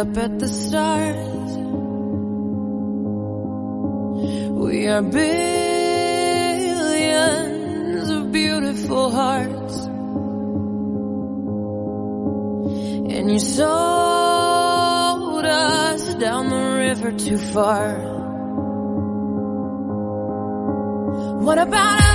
Up 0.00 0.16
at 0.16 0.38
the 0.38 0.48
stars. 0.48 1.56
We 4.64 4.86
are 4.86 5.02
billions 5.02 5.28
of 8.08 8.32
beautiful 8.32 9.10
hearts. 9.10 9.76
And 13.14 13.30
you 13.30 13.38
sold 13.40 13.74
us 15.44 16.14
down 16.14 16.48
the 16.48 16.78
river 16.86 17.12
too 17.12 17.36
far. 17.36 17.98
What 21.44 21.58
about 21.58 22.00
us? 22.00 22.09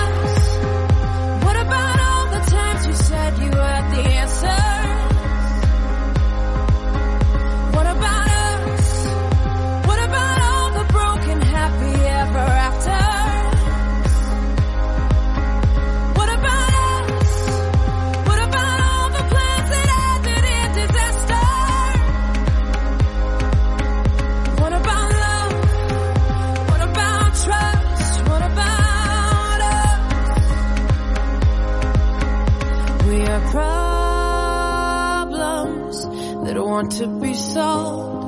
Be. 37.55 38.23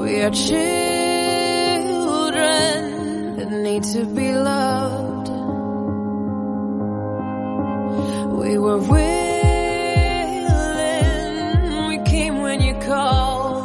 We 0.00 0.20
are 0.22 0.30
children 0.30 0.56
that 3.36 3.50
need 3.50 3.82
to 3.94 4.04
be 4.06 4.32
loved. 4.32 5.28
We 8.40 8.56
were 8.56 8.78
willing, 8.78 9.18
we 11.88 11.98
came 12.04 12.36
when 12.40 12.62
you 12.62 12.74
called. 12.74 13.64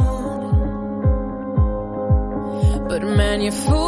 But 2.90 3.04
man, 3.04 3.42
you 3.42 3.52
fooled 3.52 3.83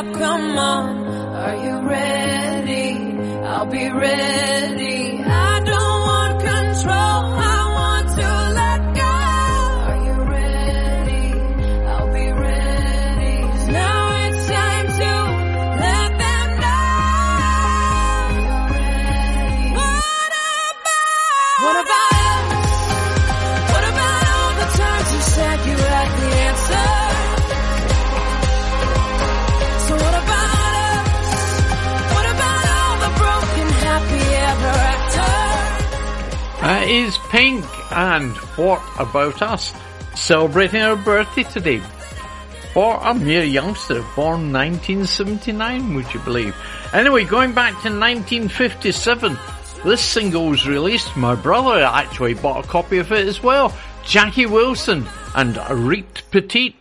up. 0.00 0.14
Come 0.14 0.58
on. 0.58 1.06
Are 1.44 1.56
you 1.64 1.76
ready? 1.88 2.92
I'll 3.44 3.66
be 3.66 3.90
ready. 3.90 4.99
And 37.92 38.36
What 38.56 38.82
About 38.98 39.42
Us? 39.42 39.72
Celebrating 40.14 40.80
our 40.82 40.96
birthday 40.96 41.42
today. 41.44 41.82
For 42.72 43.00
a 43.02 43.14
mere 43.14 43.44
youngster, 43.44 44.04
born 44.14 44.52
1979, 44.52 45.94
would 45.94 46.12
you 46.14 46.20
believe? 46.20 46.54
Anyway, 46.92 47.24
going 47.24 47.52
back 47.52 47.72
to 47.82 47.88
1957, 47.88 49.36
this 49.84 50.00
single 50.00 50.46
was 50.48 50.68
released. 50.68 51.16
My 51.16 51.34
brother 51.34 51.82
actually 51.82 52.34
bought 52.34 52.64
a 52.64 52.68
copy 52.68 52.98
of 52.98 53.10
it 53.12 53.26
as 53.26 53.42
well. 53.42 53.74
Jackie 54.04 54.46
Wilson 54.46 55.06
and 55.34 55.58
Reet 55.70 56.22
Petite. 56.30 56.76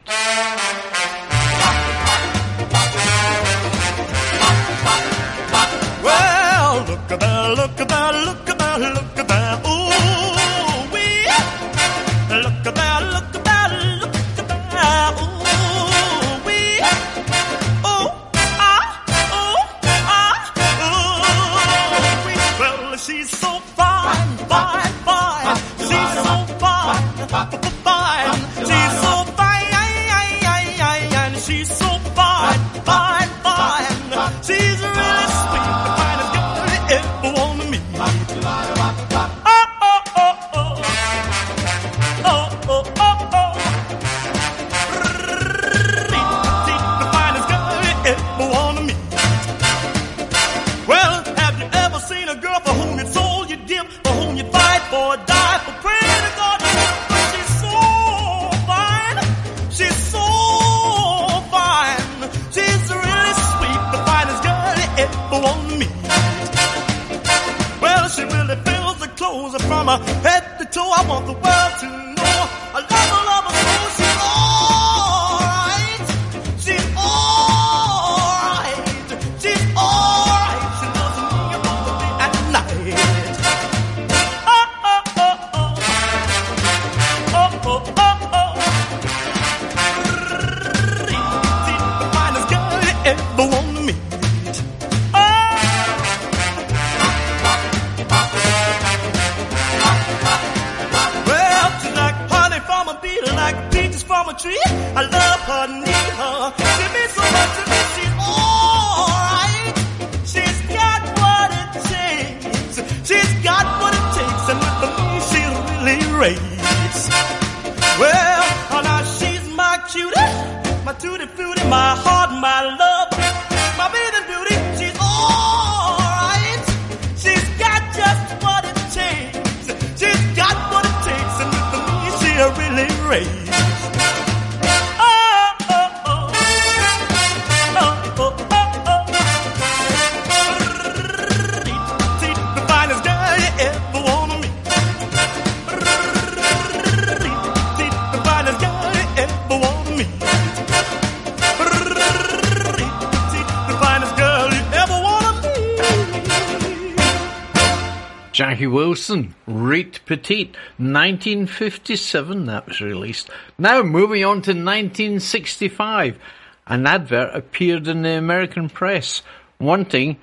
Jackie 158.39 158.67
Wilson, 158.67 159.35
Reet 159.45 159.99
Petite, 160.05 160.55
1957 160.77 162.45
that 162.45 162.67
was 162.69 162.79
released. 162.79 163.29
Now 163.57 163.83
moving 163.83 164.23
on 164.23 164.41
to 164.43 164.51
1965, 164.51 166.17
an 166.65 166.87
advert 166.87 167.35
appeared 167.35 167.89
in 167.89 168.03
the 168.03 168.11
American 168.11 168.69
press 168.69 169.23
wanting 169.59 170.15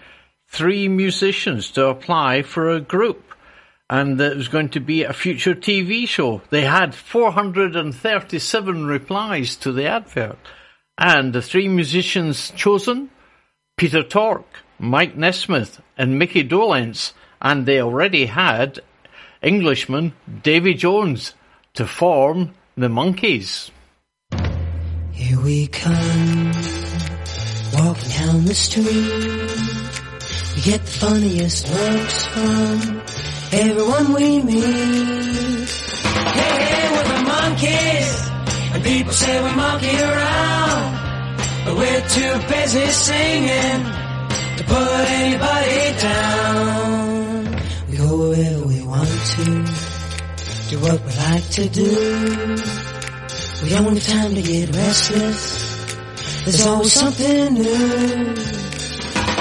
three 0.49 0.89
musicians 0.89 1.71
to 1.73 1.89
apply 1.89 2.41
for 2.41 2.71
a 2.71 2.81
group 2.81 3.35
and 3.91 4.19
it 4.19 4.35
was 4.35 4.49
going 4.49 4.71
to 4.71 4.81
be 4.81 5.03
a 5.03 5.13
future 5.13 5.55
TV 5.55 6.09
show. 6.09 6.41
They 6.49 6.63
had 6.63 6.95
437 6.95 8.87
replies 8.87 9.57
to 9.57 9.73
the 9.73 9.89
advert 9.89 10.39
and 10.97 11.35
the 11.35 11.43
three 11.43 11.69
musicians 11.69 12.51
chosen 12.53 13.11
Peter 13.77 14.03
Tork, 14.03 14.47
Mike 14.79 15.19
Nesmith, 15.19 15.83
and 15.99 16.19
Micky 16.19 16.43
Dolenz, 16.43 17.13
and 17.41 17.67
they 17.67 17.81
already 17.81 18.27
had 18.27 18.81
Englishman 19.43 20.13
Davy 20.43 20.75
Jones 20.75 21.35
to 21.75 21.87
form 21.87 22.55
the 22.77 22.89
Monkees. 22.89 23.71
Here 25.13 25.41
we 25.41 25.67
come, 25.69 26.53
walking 27.73 28.11
down 28.11 28.45
the 28.45 28.55
street. 28.55 28.87
We 30.57 30.63
get 30.63 30.81
the 30.85 30.93
funniest 31.01 31.69
looks 31.73 32.27
from 32.27 33.03
everyone 33.53 34.13
we 34.13 34.43
meet. 34.43 35.69
Hey, 36.37 36.65
hey, 36.65 36.91
we're 36.93 37.05
the 37.05 37.21
Monkees, 37.31 38.75
and 38.75 38.85
people 38.85 39.13
say 39.13 39.43
we 39.43 39.57
monkey 39.57 39.97
around, 40.03 40.97
but 41.65 41.77
we're 41.77 42.09
too 42.09 42.35
busy 42.49 42.87
singing 42.89 43.85
to 44.57 44.65
put 44.65 45.09
anybody 45.09 46.01
down. 46.01 47.06
Wherever 48.17 48.67
we 48.67 48.81
want 48.83 49.09
to, 49.11 49.45
do 50.71 50.81
what 50.81 50.99
we 51.05 51.13
like 51.29 51.47
to 51.51 51.69
do. 51.69 51.91
We 53.63 53.69
don't 53.69 53.93
have 53.93 54.03
time 54.07 54.35
to 54.35 54.41
get 54.41 54.75
restless. 54.75 55.85
There's 56.45 56.67
always 56.67 56.93
something 56.95 57.53
new. 57.53 58.35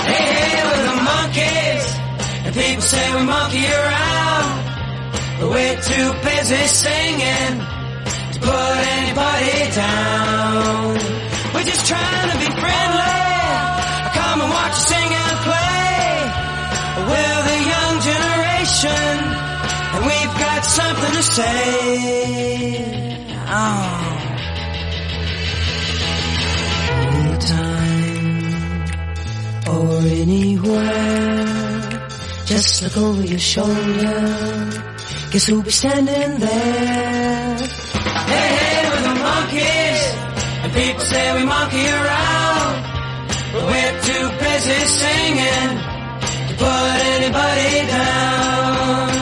Hey, 0.03 0.23
hey, 0.27 0.59
we're 0.67 0.83
the 0.91 0.97
Monkees, 1.07 1.85
and 2.45 2.53
people 2.53 2.81
say 2.81 3.15
we 3.15 3.23
monkey 3.23 3.65
around, 3.65 4.51
but 5.39 5.49
we're 5.55 5.79
too 5.79 6.11
busy 6.27 6.67
singing 6.67 7.55
to 8.33 8.39
put 8.43 8.77
anybody 8.99 9.71
down. 9.71 10.99
We're 11.55 11.63
just 11.63 11.85
trying 11.87 12.29
to 12.31 12.37
be 12.43 12.49
friendly. 12.59 13.23
Come 14.19 14.41
and 14.41 14.51
watch 14.51 14.75
us 14.75 14.87
sing 14.89 15.09
and 15.23 15.37
play. 15.47 15.95
We're 17.07 17.54
the 18.85 18.99
and 19.95 20.03
we've 20.09 20.35
got 20.45 20.61
something 20.63 21.13
to 21.19 21.23
say. 21.23 21.47
Oh. 23.47 24.11
Anytime 27.11 28.45
or 29.73 29.99
anywhere, 30.23 31.81
just 32.45 32.81
look 32.83 32.97
over 32.97 33.23
your 33.25 33.39
shoulder. 33.39 34.21
Guess 35.31 35.45
who'll 35.47 35.63
be 35.63 35.71
standing 35.71 36.39
there? 36.39 37.57
Hey, 38.31 38.47
hey, 38.59 38.89
we're 38.89 39.05
the 39.09 39.15
Monkees, 39.25 40.05
and 40.63 40.71
people 40.73 41.05
say 41.11 41.25
we 41.37 41.43
monkey 41.45 41.87
around, 41.87 42.75
but 43.53 43.63
we're 43.71 43.95
too 44.09 44.25
busy 44.43 44.79
singing 45.01 45.94
put 46.57 47.01
anybody 47.15 47.87
down. 47.87 49.14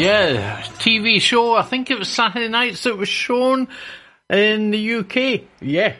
Yeah, 0.00 0.62
TV 0.78 1.20
show. 1.20 1.56
I 1.56 1.62
think 1.62 1.90
it 1.90 1.98
was 1.98 2.08
Saturday 2.08 2.48
nights 2.48 2.84
that 2.84 2.96
was 2.96 3.10
shown 3.10 3.68
in 4.30 4.70
the 4.70 4.94
UK. 4.94 5.42
Yeah, 5.60 5.94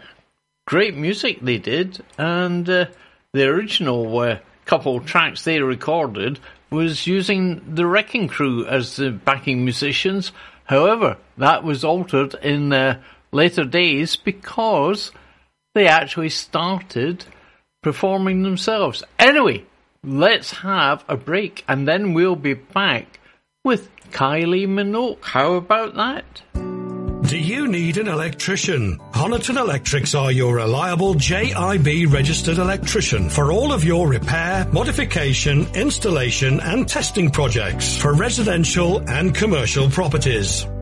great 0.66 0.96
music 0.96 1.40
they 1.42 1.58
did, 1.58 2.02
and 2.16 2.66
uh, 2.66 2.86
the 3.34 3.46
original 3.46 4.18
uh, 4.18 4.38
couple 4.64 5.00
tracks 5.00 5.44
they 5.44 5.60
recorded 5.60 6.40
was 6.70 7.06
using 7.06 7.74
the 7.74 7.84
Wrecking 7.84 8.28
Crew 8.28 8.64
as 8.64 8.96
the 8.96 9.10
backing 9.10 9.64
musicians. 9.66 10.32
However, 10.64 11.18
that 11.36 11.62
was 11.62 11.84
altered 11.84 12.34
in 12.36 12.70
later 13.32 13.64
days 13.66 14.16
because 14.16 15.12
they 15.74 15.88
actually 15.88 16.30
started 16.30 17.26
performing 17.82 18.44
themselves. 18.44 19.04
Anyway, 19.18 19.66
let's 20.02 20.52
have 20.52 21.04
a 21.06 21.18
break 21.18 21.62
and 21.68 21.86
then 21.86 22.14
we'll 22.14 22.34
be 22.34 22.54
back 22.54 23.19
with 23.64 23.90
Kylie 24.10 24.66
Minogue. 24.66 25.22
How 25.22 25.52
about 25.52 25.94
that? 25.96 26.24
Do 27.28 27.38
you 27.38 27.68
need 27.68 27.98
an 27.98 28.08
electrician? 28.08 28.98
Honiton 29.12 29.60
Electrics 29.60 30.14
are 30.14 30.32
your 30.32 30.56
reliable 30.56 31.14
JIB 31.14 32.10
registered 32.10 32.56
electrician 32.56 33.28
for 33.28 33.52
all 33.52 33.72
of 33.72 33.84
your 33.84 34.08
repair, 34.08 34.66
modification, 34.72 35.66
installation 35.74 36.58
and 36.60 36.88
testing 36.88 37.30
projects 37.30 37.98
for 37.98 38.14
residential 38.14 39.02
and 39.08 39.34
commercial 39.34 39.90
properties. 39.90 40.66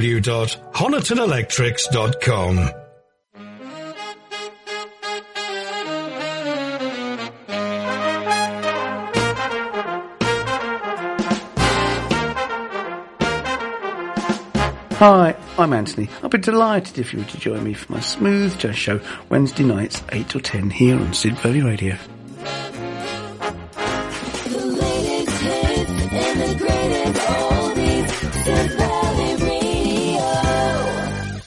www.honitonelectrics.com. 0.00 2.70
Hi, 14.92 15.36
I'm 15.58 15.72
Anthony. 15.72 16.08
I'll 16.22 16.28
be 16.28 16.38
delighted 16.38 16.98
if 16.98 17.12
you 17.12 17.18
were 17.20 17.24
to 17.26 17.38
join 17.38 17.62
me 17.64 17.74
for 17.74 17.92
my 17.92 18.00
smooth 18.00 18.58
jazz 18.58 18.76
show 18.76 19.00
Wednesday 19.30 19.64
nights 19.64 20.02
8 20.12 20.28
till 20.28 20.42
10 20.42 20.70
here 20.70 20.96
on 20.96 21.14
Sid 21.14 21.38
Valley 21.38 21.62
Radio. 21.62 21.96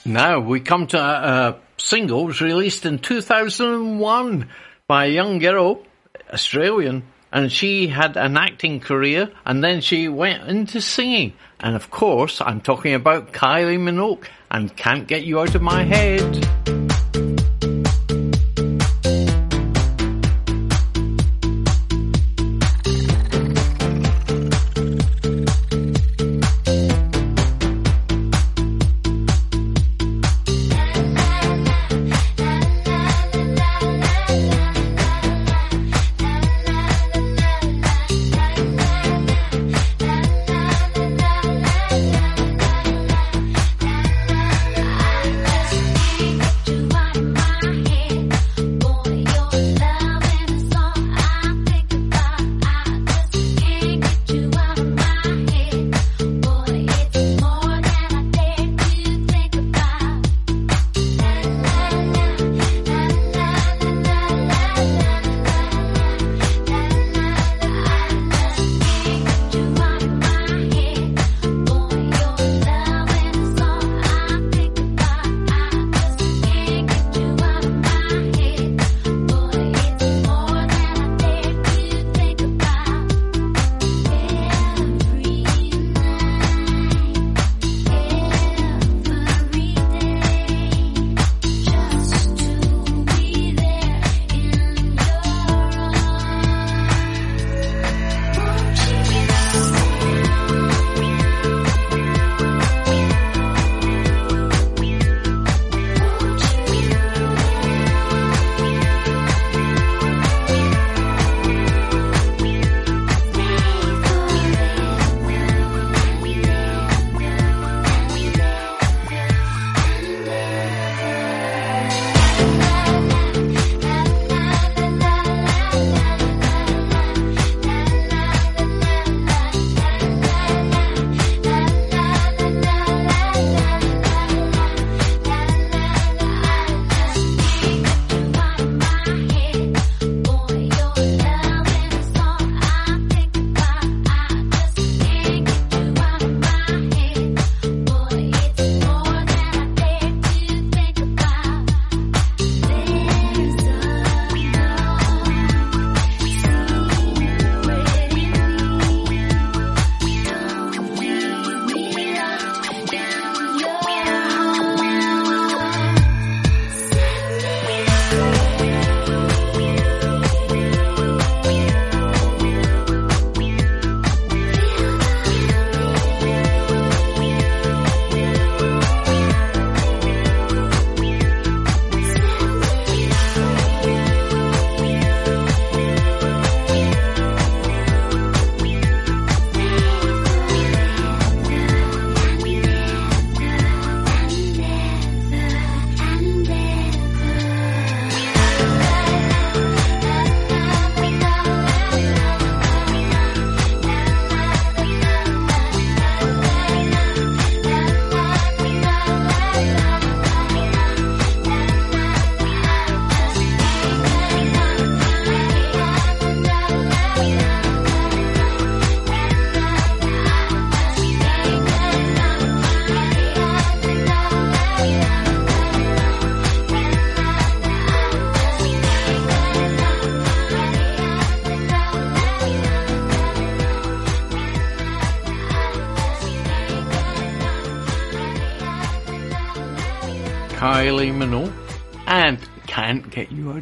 Now 0.06 0.40
we 0.40 0.60
come 0.60 0.88
to 0.88 1.00
uh, 1.00 1.02
uh, 1.02 1.54
a, 1.54 1.56
a 1.56 1.60
single 1.78 2.26
was 2.26 2.42
released 2.42 2.86
in 2.86 3.00
2001 3.00 4.50
by 4.86 5.06
a 5.06 5.10
young 5.10 5.40
girl, 5.40 5.82
Australian, 6.32 7.04
and 7.32 7.50
she 7.50 7.88
had 7.88 8.18
an 8.18 8.36
acting 8.36 8.82
career 8.82 9.32
and 9.46 9.64
then 9.64 9.80
she 9.80 10.10
went 10.10 10.50
into 10.50 10.82
singing. 10.82 11.34
And 11.62 11.76
of 11.76 11.90
course, 11.90 12.42
I'm 12.42 12.60
talking 12.60 12.94
about 12.94 13.32
Kylie 13.32 13.80
Minogue 13.80 14.26
and 14.52 14.76
Can't 14.76 15.08
Get 15.08 15.24
You 15.24 15.40
Out 15.40 15.56
of 15.56 15.62
My 15.62 15.84
Head. 15.84 16.83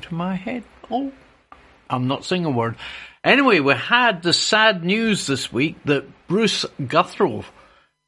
My 0.10 0.36
Head. 0.36 0.64
Oh, 0.90 1.12
I'm 1.90 2.08
not 2.08 2.24
saying 2.26 2.46
a 2.46 2.50
word. 2.50 2.76
Anyway, 3.24 3.60
we 3.60 3.74
had 3.74 4.24
the 4.24 4.34
sad 4.34 4.84
news 4.84 5.28
this 5.28 5.54
week 5.54 5.76
that 5.86 6.06
Bruce 6.28 6.66
Guthro, 6.80 7.46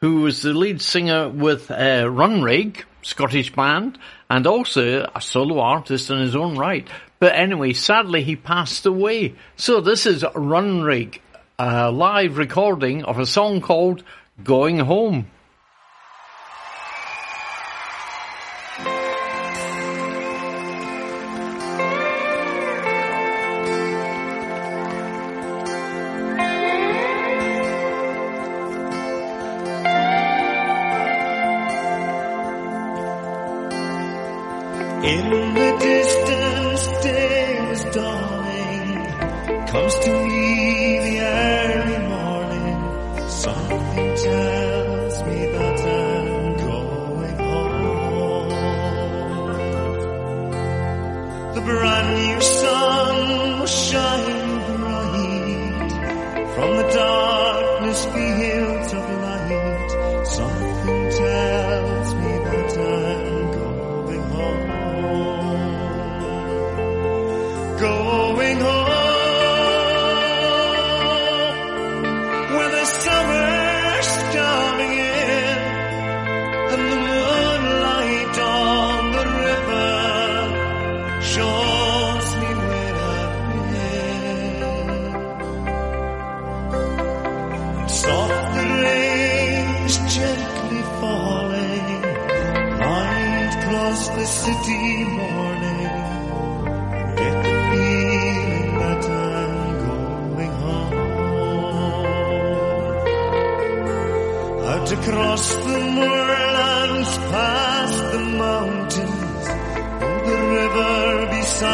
who 0.02 0.22
was 0.22 0.42
the 0.42 0.54
lead 0.54 0.82
singer 0.82 1.30
with 1.30 1.70
uh, 1.70 2.06
Runrig, 2.06 2.84
Scottish 3.04 3.54
band, 3.54 4.00
and 4.30 4.48
also 4.48 5.08
a 5.14 5.22
solo 5.22 5.60
artist 5.60 6.10
in 6.10 6.20
his 6.20 6.36
own 6.36 6.58
right. 6.58 6.88
But 7.20 7.36
anyway, 7.36 7.74
sadly 7.74 8.24
he 8.24 8.36
passed 8.36 8.86
away. 8.86 9.36
So 9.56 9.82
this 9.82 10.06
is 10.06 10.24
Runrig, 10.24 11.20
a 11.60 11.92
live 11.92 12.38
recording 12.38 13.04
of 13.04 13.20
a 13.20 13.26
song 13.26 13.62
called 13.62 14.04
Going 14.44 14.80
Home. 14.80 15.28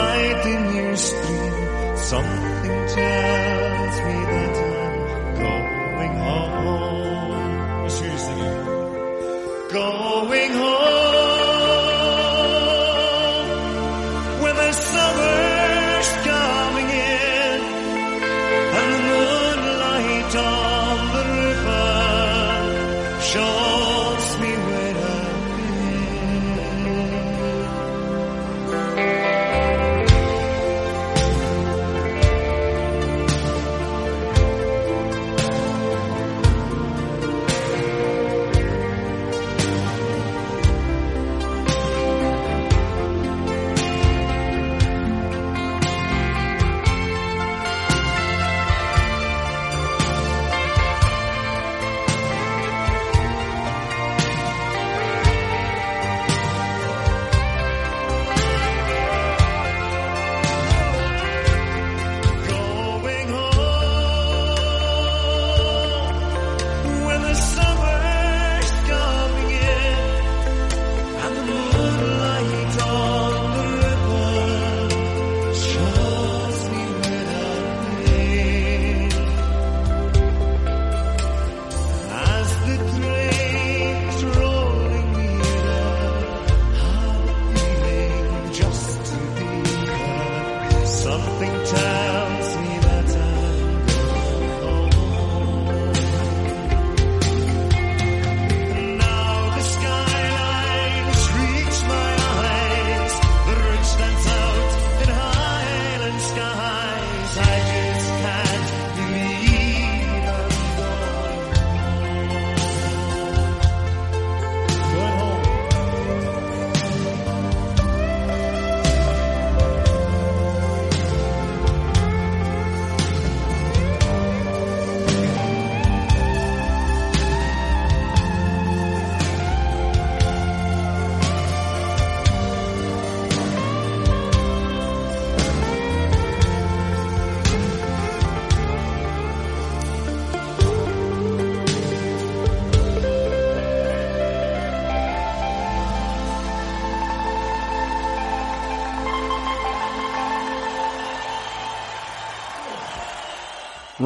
Beside 0.09 0.43
the 0.43 0.71
new 0.71 0.95
stream. 0.95 1.97
Something 1.97 2.87
tells 2.87 3.48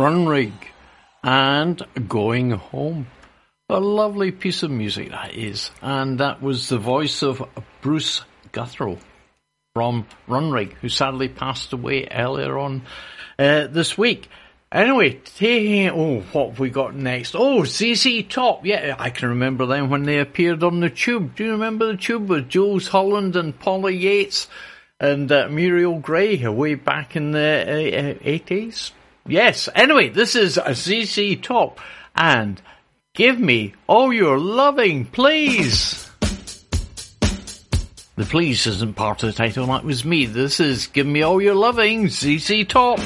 Runrig 0.03 0.51
and 1.23 1.81
Going 2.09 2.51
Home. 2.51 3.07
A 3.69 3.79
lovely 3.79 4.33
piece 4.33 4.61
of 4.61 4.69
music 4.69 5.11
that 5.11 5.33
is. 5.33 5.71
And 5.81 6.19
that 6.19 6.41
was 6.41 6.67
the 6.67 6.77
voice 6.77 7.23
of 7.23 7.41
Bruce 7.79 8.21
Guthro 8.51 8.99
from 9.73 10.05
Runrig, 10.27 10.73
who 10.73 10.89
sadly 10.89 11.29
passed 11.29 11.71
away 11.71 12.09
earlier 12.11 12.57
on 12.57 12.81
uh, 13.39 13.67
this 13.67 13.97
week. 13.97 14.27
Anyway, 14.73 15.21
taking 15.37 15.91
oh, 15.91 16.19
what 16.33 16.49
have 16.49 16.59
we 16.59 16.69
got 16.69 16.93
next? 16.93 17.33
Oh, 17.33 17.63
ZZ 17.63 18.23
Top. 18.27 18.65
Yeah, 18.65 18.97
I 18.99 19.09
can 19.09 19.29
remember 19.29 19.65
them 19.67 19.89
when 19.89 20.03
they 20.03 20.19
appeared 20.19 20.63
on 20.63 20.81
the 20.81 20.89
Tube. 20.89 21.33
Do 21.37 21.45
you 21.45 21.51
remember 21.51 21.87
the 21.87 21.97
Tube 21.97 22.27
with 22.27 22.49
Jools 22.49 22.89
Holland 22.89 23.37
and 23.37 23.57
Paula 23.57 23.91
Yates 23.91 24.49
and 24.99 25.31
uh, 25.31 25.47
Muriel 25.47 25.99
Gray 25.99 26.45
way 26.45 26.75
back 26.75 27.15
in 27.15 27.31
the 27.31 28.17
eighties? 28.21 28.91
Yes. 29.27 29.69
Anyway, 29.75 30.09
this 30.09 30.35
is 30.35 30.57
a 30.57 30.75
ZZ 30.75 31.37
Top, 31.41 31.79
and 32.15 32.61
give 33.13 33.39
me 33.39 33.73
all 33.87 34.13
your 34.13 34.37
loving, 34.37 35.05
please. 35.05 36.09
The 38.15 38.25
please 38.25 38.67
isn't 38.67 38.95
part 38.95 39.23
of 39.23 39.29
the 39.29 39.33
title, 39.33 39.65
that 39.67 39.83
was 39.83 40.05
me. 40.05 40.27
This 40.27 40.59
is 40.59 40.85
Give 40.85 41.07
Me 41.07 41.23
All 41.23 41.41
Your 41.41 41.55
Loving, 41.55 42.09
ZZ 42.09 42.63
Top. 42.67 42.99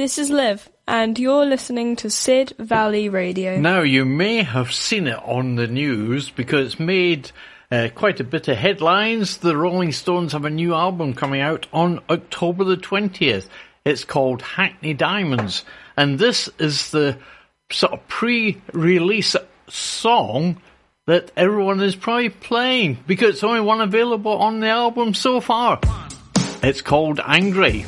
This 0.00 0.16
is 0.16 0.30
Liv, 0.30 0.66
and 0.88 1.18
you're 1.18 1.44
listening 1.44 1.94
to 1.96 2.08
Sid 2.08 2.54
Valley 2.58 3.10
Radio. 3.10 3.60
Now, 3.60 3.82
you 3.82 4.06
may 4.06 4.42
have 4.42 4.72
seen 4.72 5.06
it 5.06 5.18
on 5.22 5.56
the 5.56 5.66
news 5.66 6.30
because 6.30 6.72
it's 6.72 6.80
made 6.80 7.30
uh, 7.70 7.90
quite 7.94 8.18
a 8.18 8.24
bit 8.24 8.48
of 8.48 8.56
headlines. 8.56 9.36
The 9.36 9.54
Rolling 9.54 9.92
Stones 9.92 10.32
have 10.32 10.46
a 10.46 10.48
new 10.48 10.72
album 10.72 11.12
coming 11.12 11.42
out 11.42 11.66
on 11.70 12.00
October 12.08 12.64
the 12.64 12.78
20th. 12.78 13.46
It's 13.84 14.04
called 14.04 14.40
Hackney 14.40 14.94
Diamonds. 14.94 15.66
And 15.98 16.18
this 16.18 16.48
is 16.58 16.92
the 16.92 17.18
sort 17.70 17.92
of 17.92 18.08
pre-release 18.08 19.36
song 19.68 20.62
that 21.08 21.30
everyone 21.36 21.82
is 21.82 21.94
probably 21.94 22.30
playing 22.30 22.96
because 23.06 23.34
it's 23.34 23.44
only 23.44 23.60
one 23.60 23.82
available 23.82 24.32
on 24.32 24.60
the 24.60 24.68
album 24.68 25.12
so 25.12 25.42
far. 25.42 25.78
It's 26.62 26.80
called 26.80 27.20
Angry. 27.22 27.84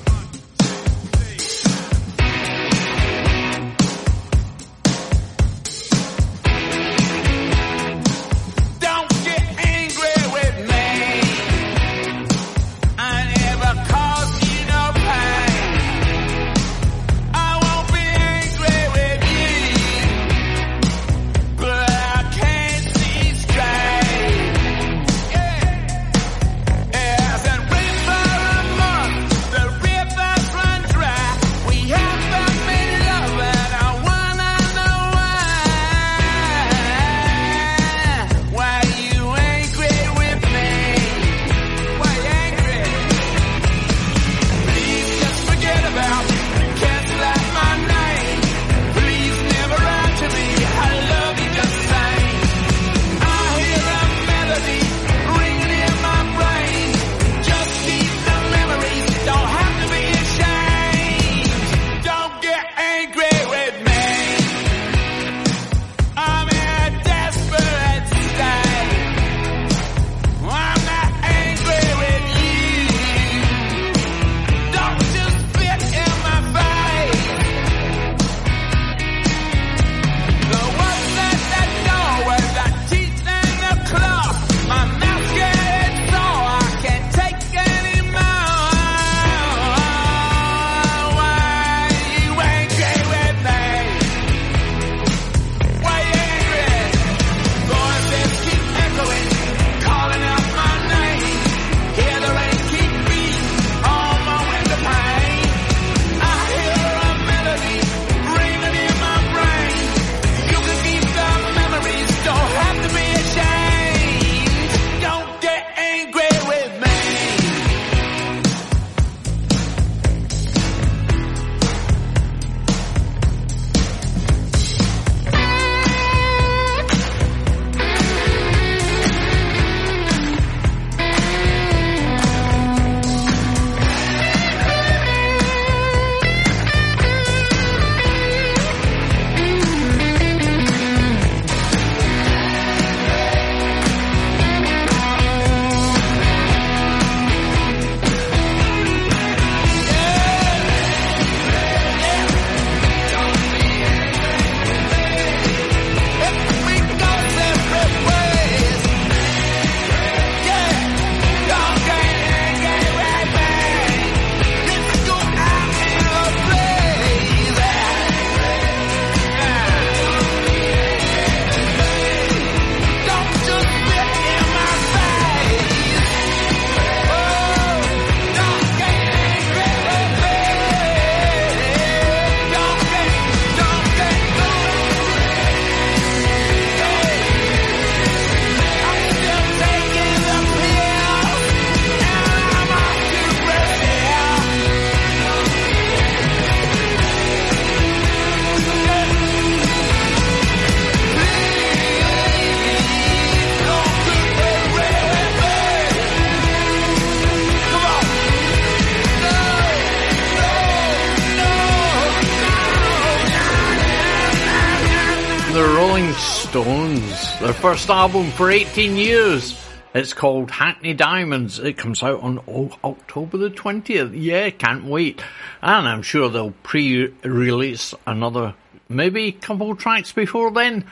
Their 217.42 217.52
first 217.52 217.90
album 217.90 218.30
for 218.30 218.52
18 218.52 218.94
years. 218.94 219.60
It's 219.94 220.14
called 220.14 220.48
Hackney 220.48 220.94
Diamonds. 220.94 221.58
It 221.58 221.76
comes 221.76 222.00
out 222.00 222.22
on 222.22 222.38
October 222.84 223.36
the 223.36 223.50
20th. 223.50 224.12
Yeah, 224.14 224.50
can't 224.50 224.84
wait. 224.84 225.20
And 225.60 225.88
I'm 225.88 226.02
sure 226.02 226.28
they'll 226.28 226.54
pre-release 226.62 227.94
another, 228.06 228.54
maybe 228.88 229.24
a 229.24 229.32
couple 229.32 229.74
tracks 229.74 230.12
before 230.12 230.52
then. 230.52 230.84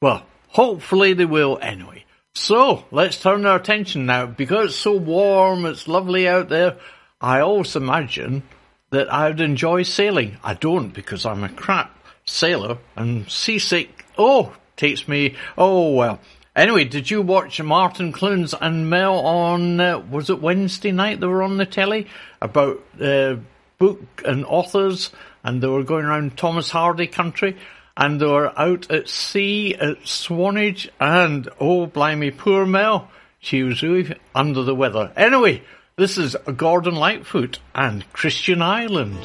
Well, 0.00 0.24
hopefully 0.46 1.12
they 1.12 1.24
will 1.24 1.58
anyway. 1.60 2.04
So, 2.36 2.84
let's 2.92 3.20
turn 3.20 3.44
our 3.44 3.56
attention 3.56 4.06
now. 4.06 4.26
Because 4.26 4.66
it's 4.66 4.76
so 4.76 4.96
warm, 4.96 5.66
it's 5.66 5.88
lovely 5.88 6.28
out 6.28 6.48
there, 6.48 6.76
I 7.20 7.40
always 7.40 7.74
imagine 7.74 8.44
that 8.90 9.12
I'd 9.12 9.40
enjoy 9.40 9.82
sailing. 9.82 10.38
I 10.44 10.54
don't 10.54 10.90
because 10.90 11.26
I'm 11.26 11.42
a 11.42 11.48
crap 11.48 11.98
sailor 12.26 12.78
and 12.94 13.28
seasick. 13.28 14.04
Oh, 14.16 14.54
takes 14.76 15.08
me. 15.08 15.36
Oh 15.56 15.92
well. 15.92 16.20
Anyway, 16.54 16.84
did 16.84 17.10
you 17.10 17.20
watch 17.20 17.60
Martin 17.60 18.12
Clunes 18.12 18.54
and 18.58 18.88
Mel 18.88 19.18
on? 19.18 19.78
Uh, 19.78 19.98
was 19.98 20.30
it 20.30 20.40
Wednesday 20.40 20.90
night? 20.90 21.20
They 21.20 21.26
were 21.26 21.42
on 21.42 21.58
the 21.58 21.66
telly 21.66 22.06
about 22.40 22.82
uh, 22.98 23.36
book 23.78 24.22
and 24.24 24.44
authors, 24.46 25.10
and 25.44 25.62
they 25.62 25.66
were 25.66 25.82
going 25.82 26.06
around 26.06 26.38
Thomas 26.38 26.70
Hardy 26.70 27.08
country, 27.08 27.58
and 27.94 28.18
they 28.18 28.26
were 28.26 28.58
out 28.58 28.90
at 28.90 29.08
sea 29.08 29.74
at 29.74 30.06
Swanage, 30.06 30.90
and 30.98 31.48
oh 31.60 31.86
blimey, 31.86 32.30
poor 32.30 32.64
Mel, 32.64 33.10
she 33.38 33.62
was 33.62 33.82
really 33.82 34.14
under 34.34 34.62
the 34.62 34.74
weather. 34.74 35.12
Anyway, 35.14 35.62
this 35.96 36.16
is 36.16 36.36
Gordon 36.56 36.94
Lightfoot 36.94 37.58
and 37.74 38.10
Christian 38.14 38.62
Island. 38.62 39.18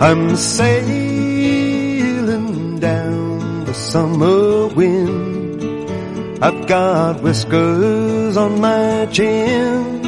I'm 0.00 0.36
down 0.36 1.03
summer 3.74 4.68
wind. 4.68 5.62
I've 6.42 6.66
got 6.66 7.22
whiskers 7.22 8.36
on 8.36 8.60
my 8.60 9.06
chin, 9.06 10.04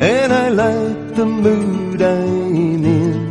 and 0.00 0.32
I 0.32 0.48
like 0.48 1.14
the 1.14 1.26
mood 1.26 2.02
I'm 2.02 2.84
in. 2.84 3.30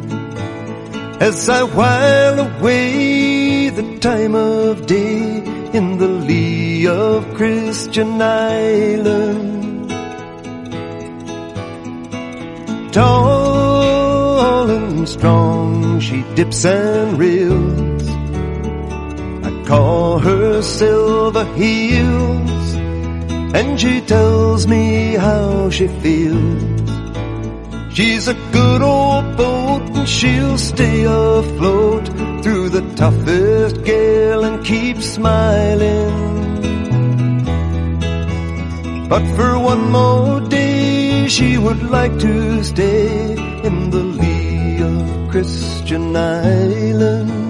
As 1.22 1.50
I 1.50 1.64
while 1.64 2.40
away 2.40 3.70
the 3.70 4.00
time 4.00 4.36
of 4.36 4.88
day 4.88 5.44
in 5.74 5.98
the 5.98 6.08
lee 6.08 6.88
of 6.88 7.34
Christian 7.36 8.22
Island. 8.22 9.90
Tall 12.94 14.70
and 14.70 15.08
strong, 15.08 16.00
she 16.00 16.24
dips 16.36 16.66
and 16.66 17.18
reels. 17.18 17.89
Call 19.70 20.18
her 20.18 20.64
Silver 20.64 21.46
Heels, 21.54 22.74
and 23.54 23.80
she 23.80 24.02
tells 24.02 24.66
me 24.66 25.14
how 25.14 25.70
she 25.70 25.88
feels. 26.02 26.82
She's 27.94 28.28
a 28.28 28.34
good 28.52 28.82
old 28.82 29.38
boat, 29.38 29.84
and 29.94 30.10
she'll 30.10 30.58
stay 30.58 31.04
afloat 31.04 32.08
through 32.42 32.70
the 32.70 32.82
toughest 32.96 33.84
gale 33.84 34.44
and 34.44 34.66
keep 34.66 35.04
smiling. 35.04 36.18
But 39.08 39.24
for 39.36 39.60
one 39.60 39.92
more 39.92 40.40
day, 40.50 41.28
she 41.28 41.60
would 41.60 41.84
like 41.92 42.18
to 42.18 42.64
stay 42.64 43.34
in 43.68 43.92
the 43.92 44.04
lee 44.22 44.82
of 44.82 45.30
Christian 45.30 46.16
Island. 46.16 47.49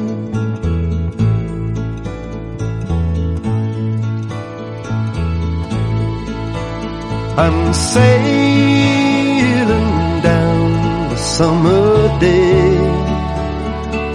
I'm 7.42 7.74
sailing 7.74 8.20
down 10.22 11.10
the 11.10 11.16
summer 11.16 12.20
day 12.20 12.78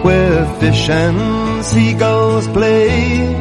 where 0.02 0.44
fish 0.60 0.90
and 0.90 1.64
seagulls 1.64 2.46
play. 2.48 3.34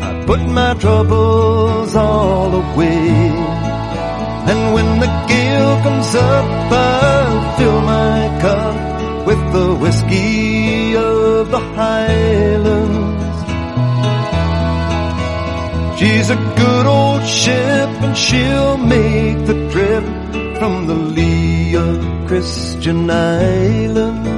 I 0.00 0.24
put 0.26 0.40
my 0.48 0.72
troubles 0.80 1.94
all 1.94 2.54
away. 2.54 3.08
And 4.50 4.60
when 4.74 4.88
the 5.04 5.10
gale 5.28 5.76
comes 5.82 6.14
up, 6.14 6.72
I 6.72 7.54
fill 7.58 7.80
my 7.82 8.18
cup 8.40 9.26
with 9.26 9.42
the 9.52 9.74
whiskey 9.74 10.96
of 10.96 11.50
the 11.50 11.60
Highlands. 11.76 13.05
She's 15.98 16.28
a 16.28 16.36
good 16.36 16.86
old 16.86 17.24
ship 17.24 17.88
and 18.04 18.14
she'll 18.14 18.76
make 18.76 19.46
the 19.46 19.70
trip 19.72 20.04
from 20.58 20.86
the 20.86 20.94
lee 20.94 21.74
of 21.74 22.26
Christian 22.28 23.10
Island. 23.10 24.35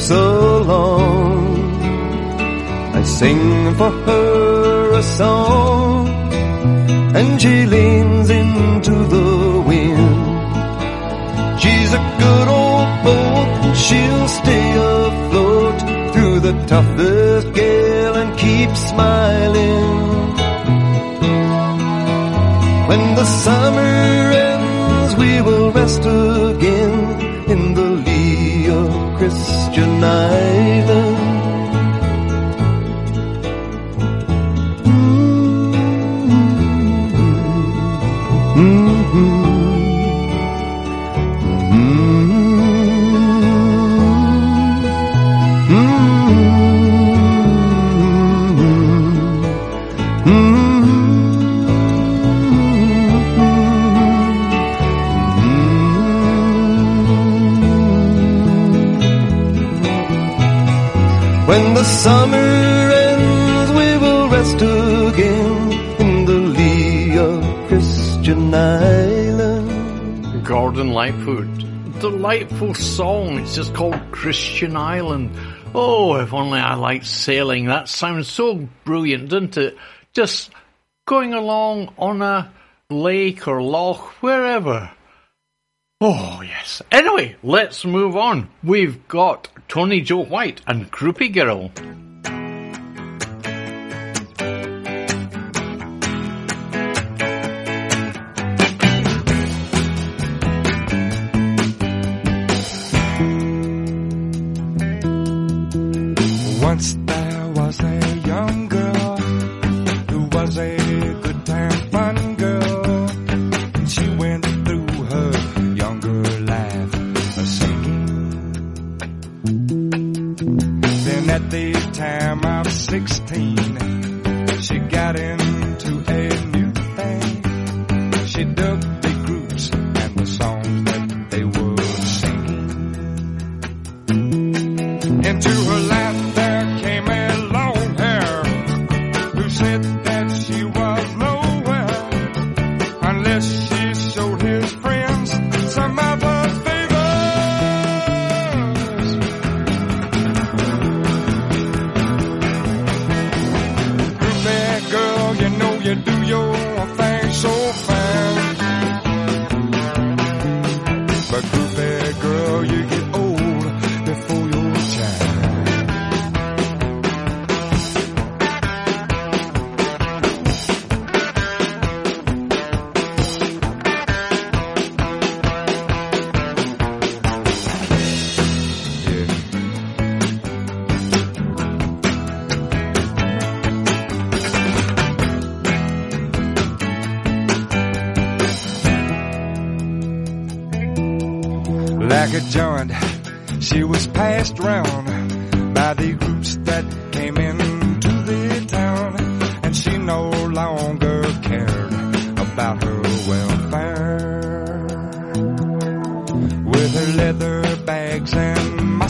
Slips 0.00 0.10
along. 0.10 1.74
I 2.94 3.02
sing 3.02 3.74
for 3.76 3.90
her 3.90 4.92
a 4.98 5.02
song, 5.02 6.08
and 7.14 7.40
she 7.40 7.66
leans 7.66 8.30
into 8.30 8.94
the 9.14 9.62
wind. 9.68 10.20
She's 11.60 11.92
a 11.92 12.02
good 12.22 12.48
old 12.48 12.90
boat, 13.04 13.48
and 13.64 13.76
she'll 13.76 14.28
stay 14.28 14.66
afloat 14.72 15.78
through 16.12 16.40
the 16.40 16.54
toughest 16.66 17.52
gale 17.52 18.14
and 18.16 18.38
keep 18.38 18.70
smiling. 18.76 19.88
When 22.88 23.14
the 23.14 23.24
summer 23.24 23.94
ends, 24.48 25.14
we 25.16 25.42
will 25.42 25.70
rest 25.70 26.04
Christian 30.00 30.59
Delightful 72.50 72.74
song. 72.74 73.38
It's 73.38 73.54
just 73.54 73.74
called 73.74 74.10
Christian 74.10 74.76
Island. 74.76 75.30
Oh, 75.72 76.16
if 76.16 76.34
only 76.34 76.58
I 76.58 76.74
liked 76.74 77.06
sailing. 77.06 77.66
That 77.66 77.88
sounds 77.88 78.26
so 78.26 78.68
brilliant, 78.84 79.28
doesn't 79.28 79.56
it? 79.56 79.78
Just 80.12 80.50
going 81.06 81.32
along 81.32 81.94
on 81.96 82.22
a 82.22 82.52
lake 82.90 83.46
or 83.46 83.62
loch, 83.62 84.00
wherever. 84.20 84.90
Oh, 86.00 86.42
yes. 86.42 86.82
Anyway, 86.90 87.36
let's 87.44 87.84
move 87.84 88.16
on. 88.16 88.50
We've 88.64 89.06
got 89.06 89.48
Tony 89.68 90.00
Joe 90.00 90.24
White 90.24 90.60
and 90.66 90.90
Groupie 90.90 91.32
Girl. 91.32 91.70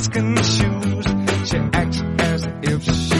And 0.09 0.39
shoes, 0.39 1.05
she 1.49 1.59
acts 1.73 2.03
as 2.21 2.47
if 2.63 2.83
she's 2.83 3.20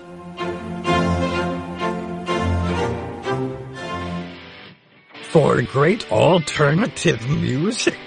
For 5.31 5.61
great 5.61 6.11
alternative 6.11 7.25
music, 7.29 7.97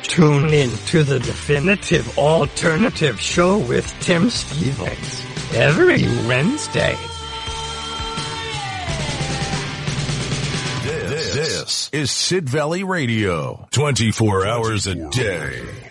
tune 0.00 0.54
in 0.54 0.70
to 0.86 1.04
the 1.04 1.18
Definitive 1.18 2.16
Alternative 2.16 3.20
Show 3.20 3.58
with 3.58 3.94
Tim 4.00 4.30
Stevens 4.30 5.22
every 5.54 6.04
Wednesday. 6.26 6.96
This, 10.84 11.34
this 11.34 11.90
is 11.92 12.10
Sid 12.10 12.48
Valley 12.48 12.82
Radio. 12.82 13.68
24 13.70 14.46
hours 14.46 14.86
a 14.86 14.94
day. 15.10 15.87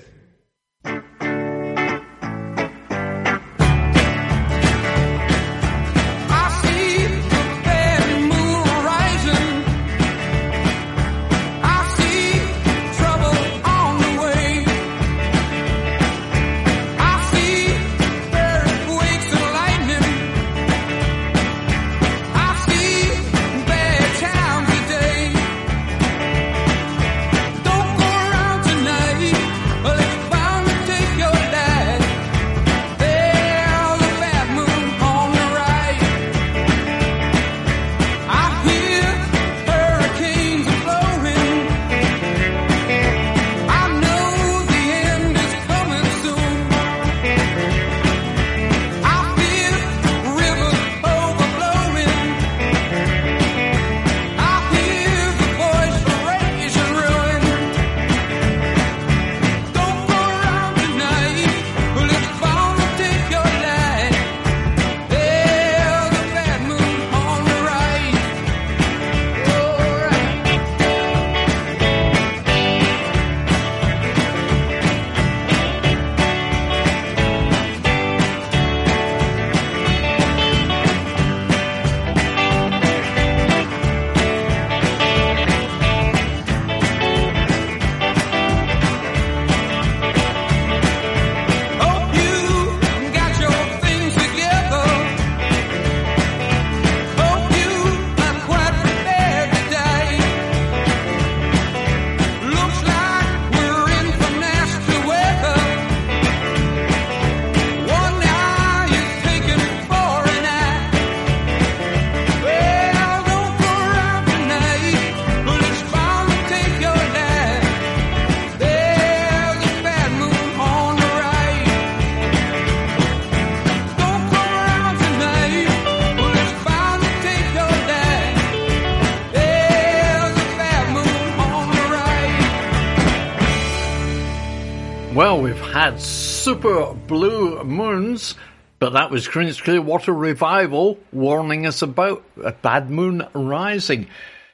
Blue 137.07 137.63
moons, 137.63 138.35
but 138.79 138.93
that 138.93 139.09
was 139.09 139.27
Creedence 139.27 139.61
Clearwater 139.61 140.13
Revival 140.13 140.99
warning 141.11 141.65
us 141.65 141.81
about 141.81 142.23
a 142.43 142.51
bad 142.51 142.89
moon 142.89 143.25
rising. 143.33 144.07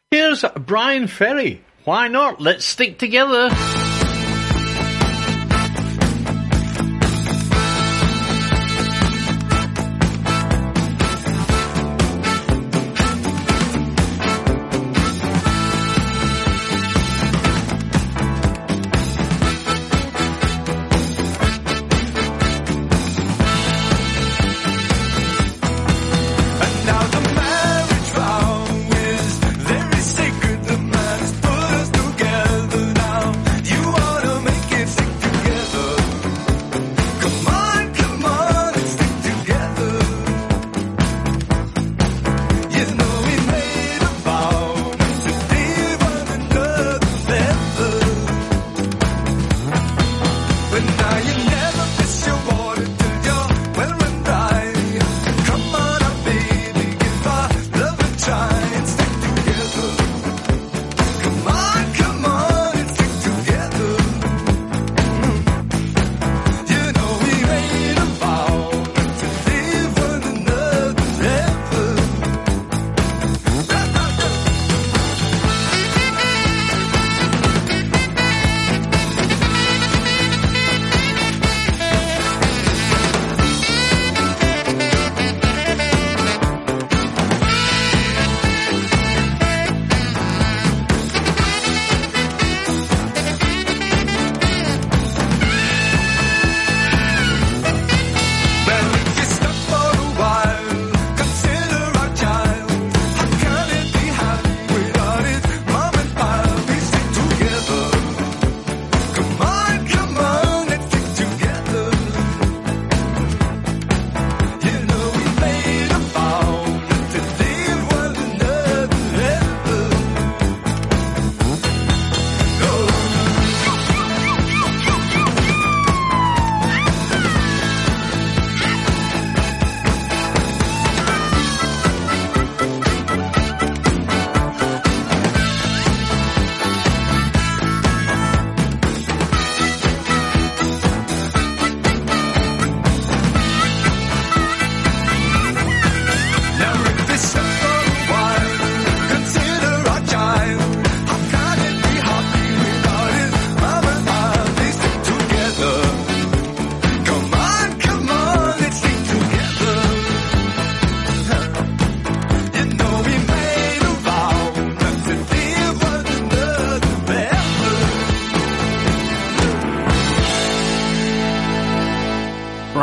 Here's 0.10 0.46
Bryan 0.56 1.08
Ferry. 1.08 1.62
Why 1.84 2.08
not? 2.08 2.40
Let's 2.40 2.66
stick 2.66 2.98
together. 2.98 3.50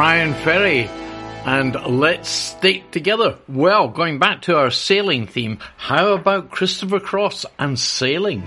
Bryan 0.01 0.33
Ferry 0.33 0.89
and 1.45 1.75
Let's 1.75 2.31
Stick 2.31 2.91
Together. 2.91 3.37
Well, 3.47 3.89
going 3.89 4.19
back 4.19 4.41
to 4.43 4.57
our 4.57 4.71
sailing 4.71 5.27
theme, 5.27 5.59
how 5.77 6.15
about 6.15 6.51
Christopher 6.51 7.01
Cross 7.01 7.45
and 7.59 7.79
sailing? 7.79 8.43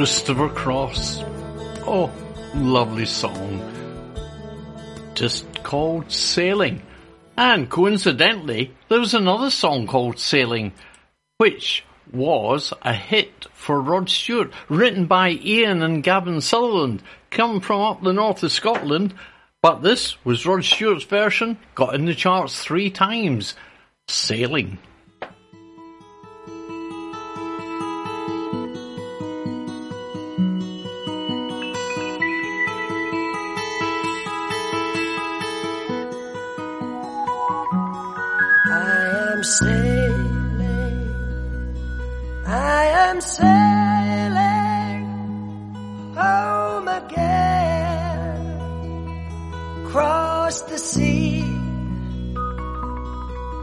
Christopher 0.00 0.48
Cross. 0.48 1.22
Oh, 1.86 2.10
lovely 2.54 3.04
song. 3.04 3.60
Just 5.14 5.62
called 5.62 6.10
Sailing. 6.10 6.80
And 7.36 7.68
coincidentally, 7.68 8.74
there 8.88 8.98
was 8.98 9.12
another 9.12 9.50
song 9.50 9.86
called 9.86 10.18
Sailing, 10.18 10.72
which 11.36 11.84
was 12.10 12.72
a 12.80 12.94
hit 12.94 13.44
for 13.52 13.78
Rod 13.78 14.08
Stewart, 14.08 14.50
written 14.70 15.04
by 15.04 15.32
Ian 15.32 15.82
and 15.82 16.02
Gavin 16.02 16.40
Sutherland, 16.40 17.02
come 17.30 17.60
from 17.60 17.82
up 17.82 18.02
the 18.02 18.14
north 18.14 18.42
of 18.42 18.52
Scotland. 18.52 19.12
But 19.60 19.82
this 19.82 20.16
was 20.24 20.46
Rod 20.46 20.64
Stewart's 20.64 21.04
version, 21.04 21.58
got 21.74 21.94
in 21.94 22.06
the 22.06 22.14
charts 22.14 22.64
three 22.64 22.88
times. 22.88 23.54
Sailing. 24.08 24.78
sailing. 39.60 40.98
I 42.46 42.82
am 43.06 43.20
sailing 43.20 45.04
home 46.20 46.88
again. 47.02 48.32
Cross 49.90 50.62
the 50.62 50.78
sea. 50.78 51.44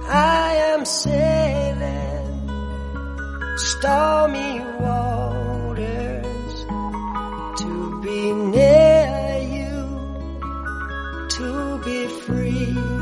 I 0.10 0.48
am 0.72 0.86
sailing 0.86 2.28
stormy 3.58 4.62
waters 4.86 6.56
to 7.62 7.72
be 8.04 8.20
near 8.56 9.40
you, 9.56 9.76
to 11.38 11.50
be 11.84 12.08
free. 12.22 12.97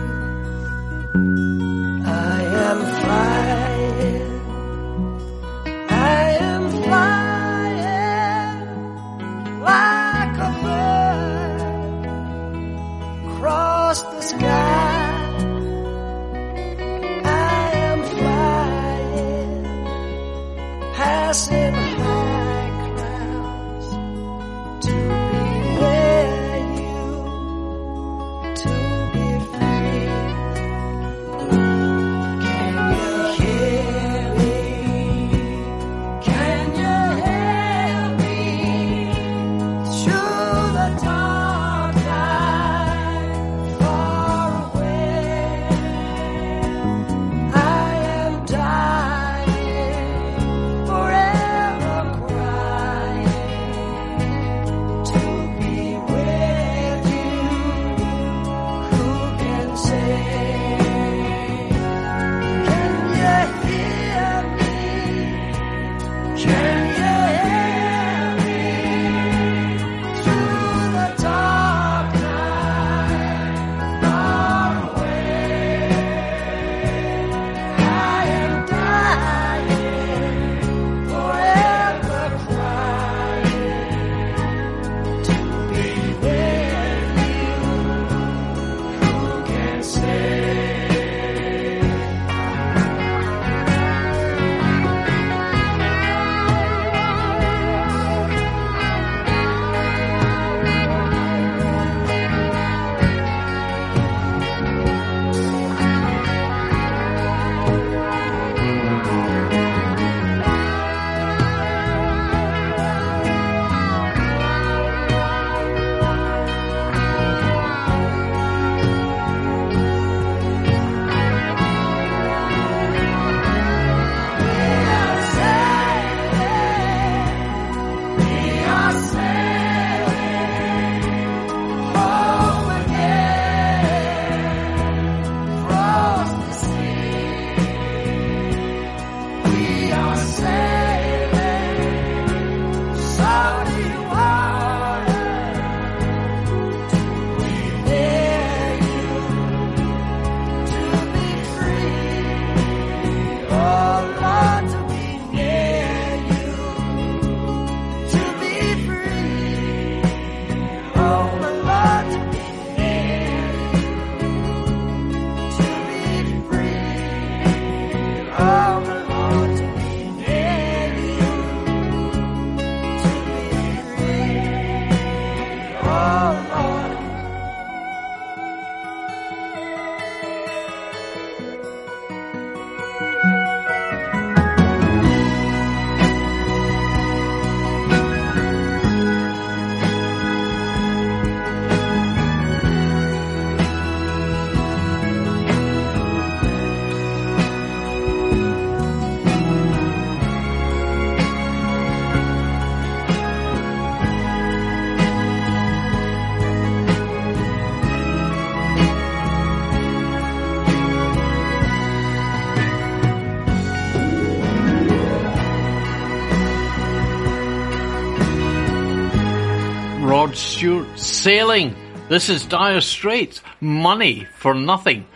sailing. 221.26 221.76
This 222.07 222.30
is 222.30 222.45
dire 222.45 222.81
straits. 222.81 223.41
Money 223.60 224.27
for 224.35 224.53
nothing. 224.53 225.07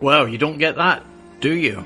Well, 0.00 0.26
you 0.26 0.38
don't 0.38 0.56
get 0.56 0.76
that, 0.76 1.04
do 1.40 1.52
you? 1.52 1.84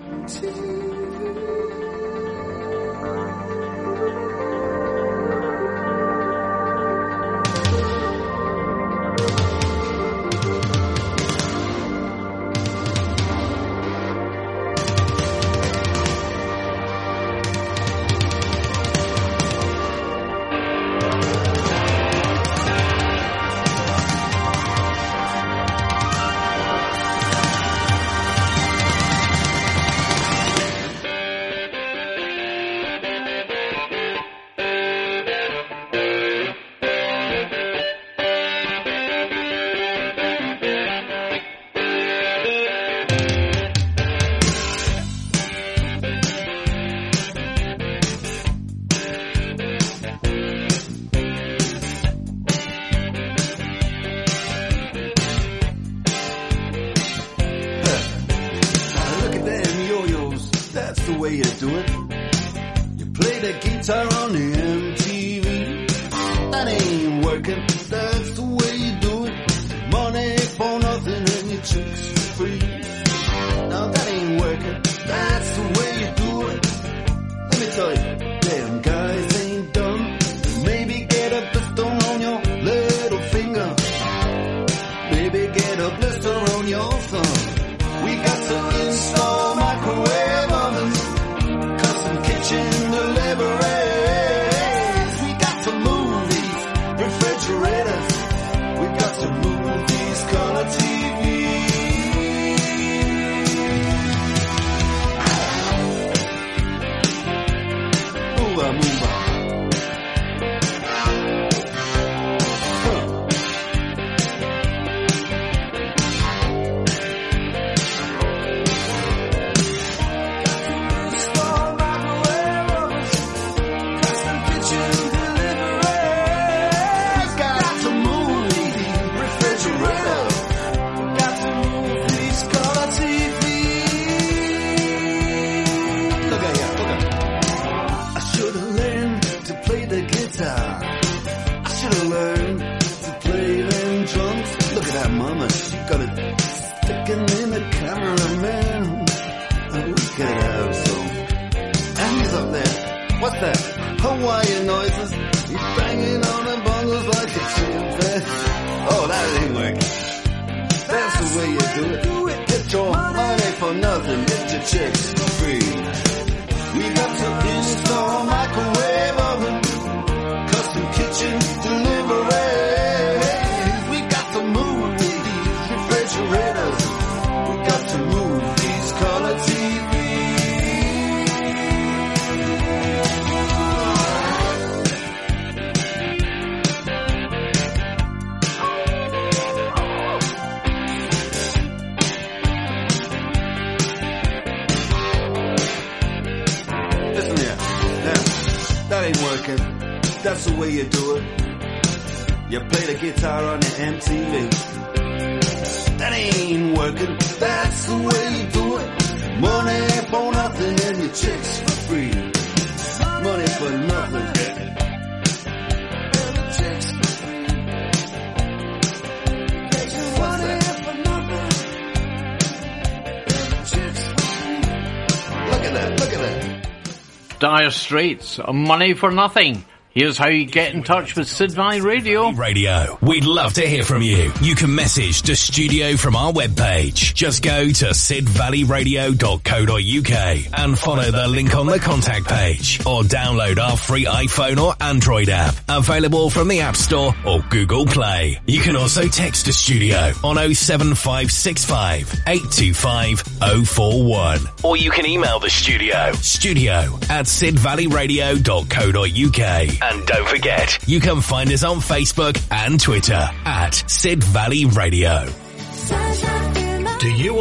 Dire 227.87 227.87
Straits, 227.87 228.41
money 228.53 228.95
for 228.95 229.11
nothing. 229.11 229.65
Here's 229.97 230.19
how 230.19 230.29
you 230.29 230.45
get 230.45 230.75
in 230.75 230.83
touch 230.83 231.17
with 231.17 231.27
Sid 231.27 231.53
Valley 231.53 231.81
Radio. 231.81 232.31
Radio. 232.33 232.99
We'd 233.01 233.25
love 233.25 233.55
to 233.55 233.67
hear 233.67 233.83
from 233.83 234.03
you. 234.03 234.31
You 234.43 234.55
can 234.55 234.75
message 234.75 235.23
the 235.23 235.35
studio 235.35 235.97
from 235.97 236.15
our 236.15 236.35
webpage. 236.35 237.15
Just 237.15 237.43
go 237.43 237.65
to 237.65 237.87
sidvalleyradio.co.uk 237.87 240.61
and 240.61 240.79
follow 240.79 241.11
the 241.11 241.29
link 241.29 241.57
on 241.57 241.67
the 241.67 241.79
contact 241.79 242.27
page 242.27 242.81
or 242.81 243.05
download 243.05 243.59
our 243.59 243.79
free 243.79 244.05
iPhone 244.05 244.63
or 244.63 244.75
Android 244.83 245.31
app 245.31 245.55
available 245.67 246.29
from 246.29 246.49
the 246.49 246.61
App 246.61 246.77
Store 246.77 247.15
or 247.25 247.36
Google 247.57 247.87
Play. 247.87 248.39
You 248.47 248.61
can 248.61 248.77
also 248.77 249.09
text 249.09 249.47
the 249.47 249.53
studio 249.53 250.13
on 250.23 250.37
07565 250.55 252.21
825 252.27 253.21
041 253.67 254.41
or 254.63 254.77
you 254.77 254.91
can 254.91 255.07
email 255.07 255.39
the 255.41 255.49
studio 255.49 256.13
studio 256.21 256.99
at 257.09 257.25
sidvalleyradio.co.uk 257.25 259.83
and 259.83 260.07
don't 260.07 260.29
forget 260.29 260.79
you 260.87 261.01
can 261.01 261.23
find 261.23 261.51
us 261.51 261.65
on 261.65 261.79
Facebook 261.79 262.39
and 262.51 262.79
Twitter 262.79 263.27
at 263.47 263.83
Sid 263.87 264.23
Valley 264.23 264.67
Radio. 264.67 265.27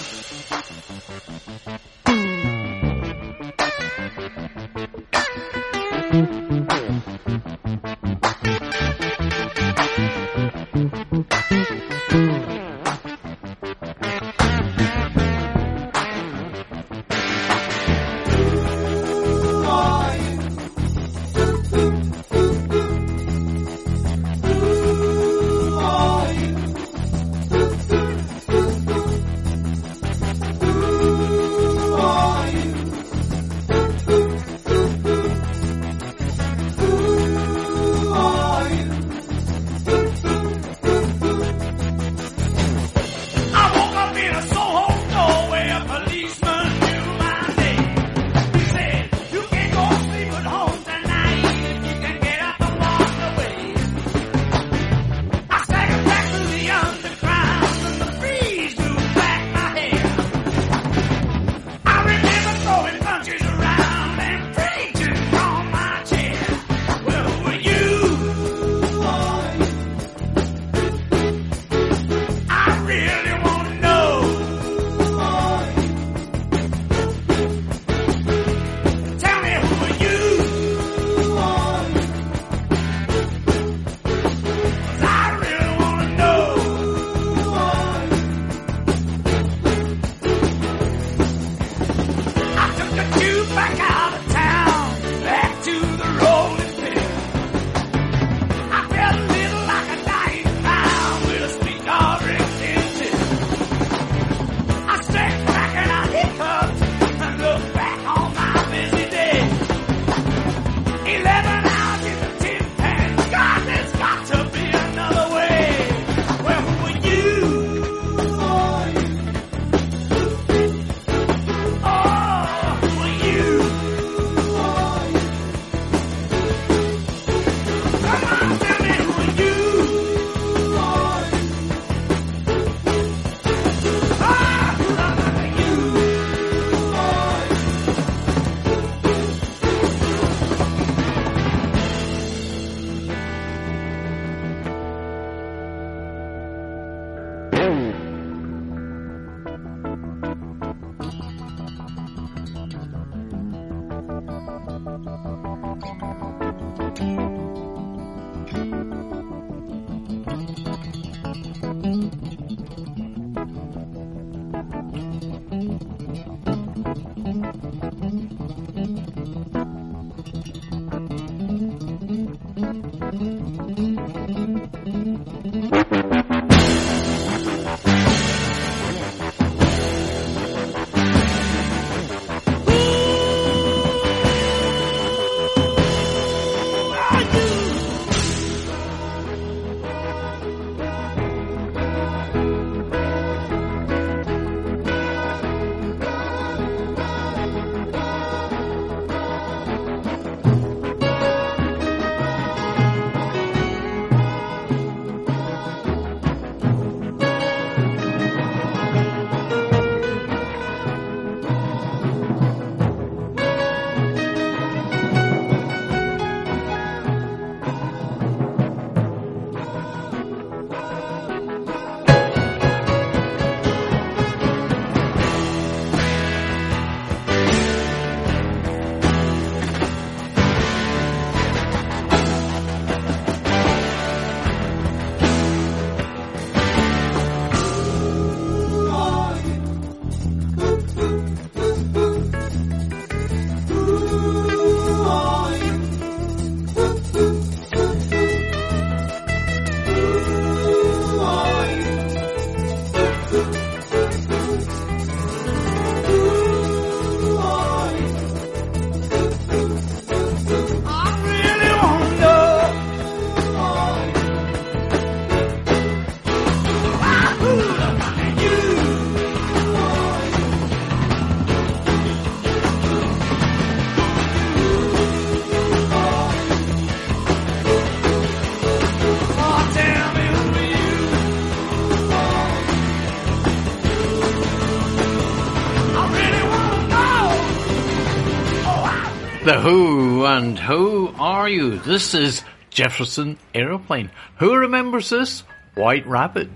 and 290.31 290.57
how 290.57 291.13
are 291.19 291.49
you? 291.49 291.77
This 291.79 292.13
is 292.13 292.41
Jefferson 292.69 293.37
Airplane. 293.53 294.09
Who 294.37 294.55
remembers 294.55 295.09
this? 295.09 295.43
White 295.75 296.07
Rabbit. 296.07 296.49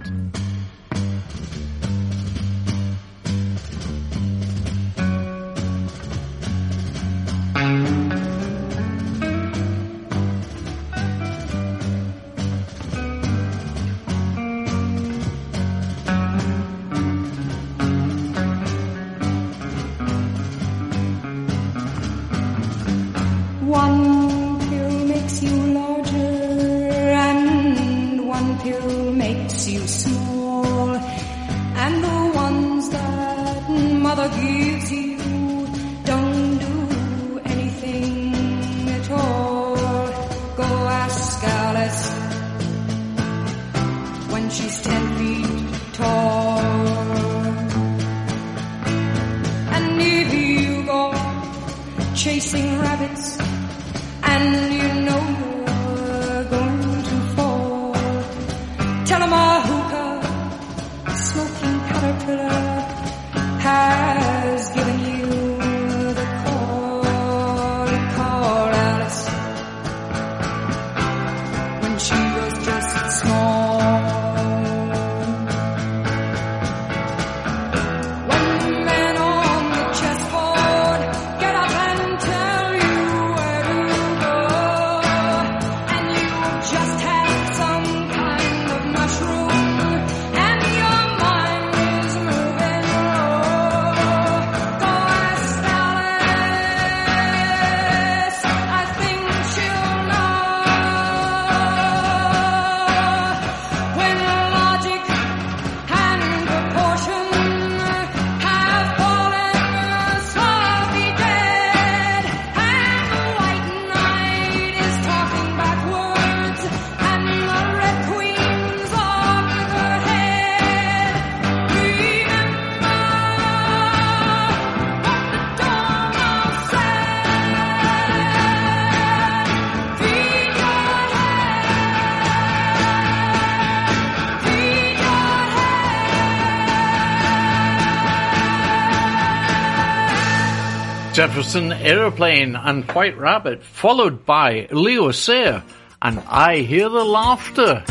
Jefferson 141.16 141.72
Airplane 141.72 142.58
and 142.58 142.84
White 142.92 143.18
Rabbit, 143.18 143.64
followed 143.64 144.26
by 144.26 144.68
Leo 144.70 145.12
Sayer 145.12 145.64
and 146.02 146.22
I 146.28 146.58
Hear 146.58 146.90
the 146.90 147.06
Laughter. 147.06 147.86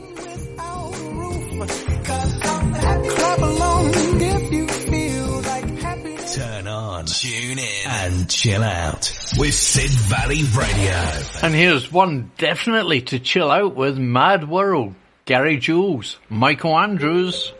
Tune 7.21 7.59
in 7.59 7.87
and 7.87 8.31
chill 8.31 8.63
out 8.63 9.13
with 9.37 9.53
Sid 9.53 9.91
Valley 9.91 10.43
Radio. 10.57 11.23
And 11.43 11.55
here's 11.55 11.93
one 11.93 12.31
definitely 12.39 13.03
to 13.03 13.19
chill 13.19 13.51
out 13.51 13.77
with 13.77 13.99
Mad 13.99 14.49
World, 14.49 14.95
Gary 15.27 15.59
Jules, 15.59 16.17
Michael 16.31 16.75
Andrews. 16.79 17.53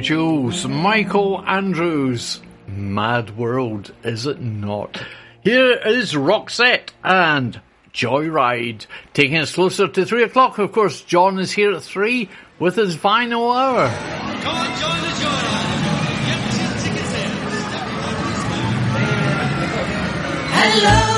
Jules, 0.00 0.66
Michael 0.66 1.42
Andrews. 1.46 2.40
Mad 2.66 3.36
world, 3.36 3.92
is 4.02 4.26
it 4.26 4.40
not? 4.40 5.02
Here 5.42 5.72
is 5.72 6.12
Roxette 6.14 6.90
and 7.04 7.60
Joyride, 7.92 8.86
taking 9.14 9.38
us 9.38 9.54
closer 9.54 9.88
to 9.88 10.04
three 10.04 10.24
o'clock. 10.24 10.58
Of 10.58 10.72
course, 10.72 11.02
John 11.02 11.38
is 11.38 11.52
here 11.52 11.72
at 11.72 11.82
three 11.82 12.28
with 12.58 12.76
his 12.76 12.94
final 12.94 13.52
hour. 13.52 13.88
Come 13.88 14.56
on, 14.56 14.80
John, 14.80 15.00
the 15.02 15.08
Joyride. 15.08 15.56
Hello. 20.58 21.15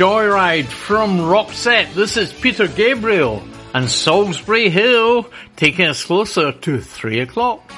Joyride 0.00 0.64
from 0.64 1.18
Roxette. 1.18 1.92
This 1.92 2.16
is 2.16 2.32
Peter 2.32 2.66
Gabriel 2.66 3.42
and 3.74 3.84
Solsbury 3.84 4.70
Hill 4.70 5.30
taking 5.56 5.88
us 5.88 6.02
closer 6.02 6.52
to 6.52 6.80
three 6.80 7.20
o'clock. 7.20 7.70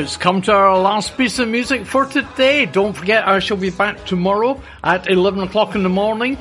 it's 0.00 0.16
come 0.16 0.40
to 0.42 0.52
our 0.52 0.78
last 0.78 1.16
piece 1.16 1.38
of 1.38 1.48
music 1.48 1.84
for 1.84 2.06
today. 2.06 2.64
Don't 2.64 2.94
forget, 2.94 3.28
I 3.28 3.38
shall 3.38 3.58
be 3.58 3.70
back 3.70 4.06
tomorrow 4.06 4.60
at 4.82 5.10
11 5.10 5.40
o'clock 5.40 5.74
in 5.74 5.82
the 5.82 5.90
morning. 5.90 6.38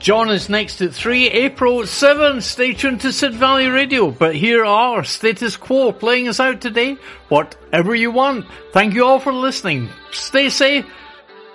John 0.00 0.30
is 0.30 0.48
next 0.48 0.80
at 0.80 0.92
3, 0.92 1.28
April 1.28 1.86
7. 1.86 2.40
Stay 2.40 2.72
tuned 2.72 3.02
to 3.02 3.12
Sid 3.12 3.34
Valley 3.34 3.68
Radio. 3.68 4.10
But 4.10 4.34
here 4.34 4.64
are 4.64 5.04
Status 5.04 5.56
Quo 5.56 5.92
playing 5.92 6.26
us 6.26 6.40
out 6.40 6.60
today. 6.60 6.96
Whatever 7.28 7.94
you 7.94 8.10
want. 8.10 8.46
Thank 8.72 8.94
you 8.94 9.04
all 9.04 9.20
for 9.20 9.32
listening. 9.32 9.88
Stay 10.10 10.48
safe. 10.48 10.84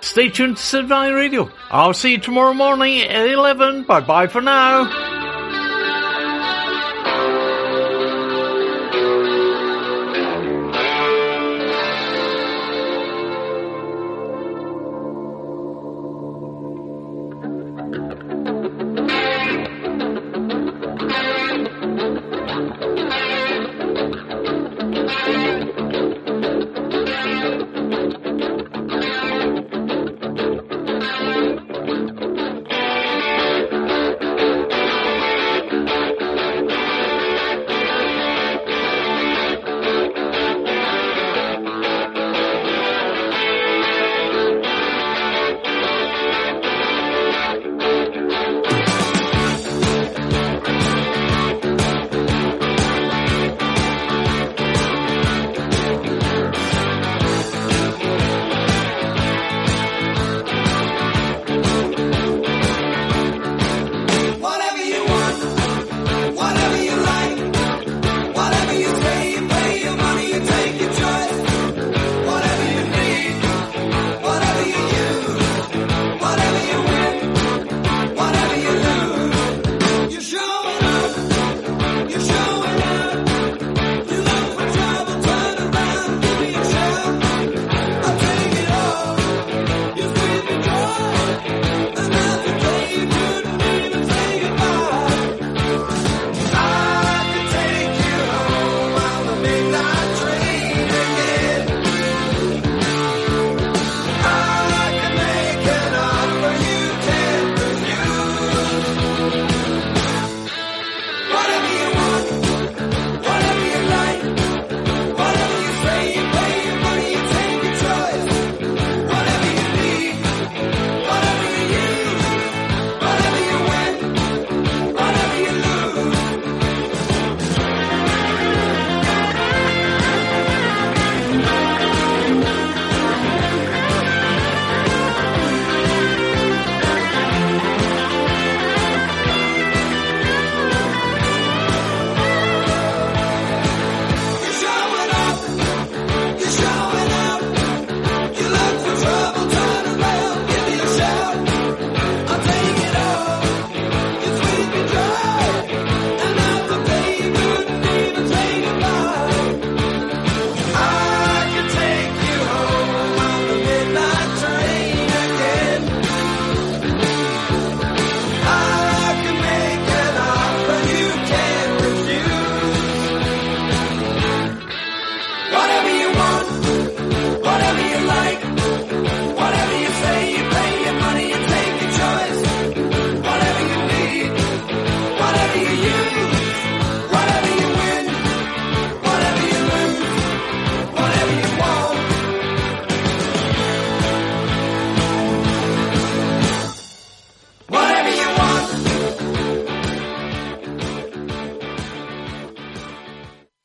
Stay 0.00 0.30
tuned 0.30 0.56
to 0.56 0.62
Sid 0.62 0.86
Valley 0.86 1.12
Radio. 1.12 1.50
I'll 1.70 1.94
see 1.94 2.12
you 2.12 2.18
tomorrow 2.18 2.54
morning 2.54 3.02
at 3.02 3.28
11. 3.28 3.84
Bye 3.84 4.00
bye 4.00 4.26
for 4.28 4.40
now. 4.40 5.15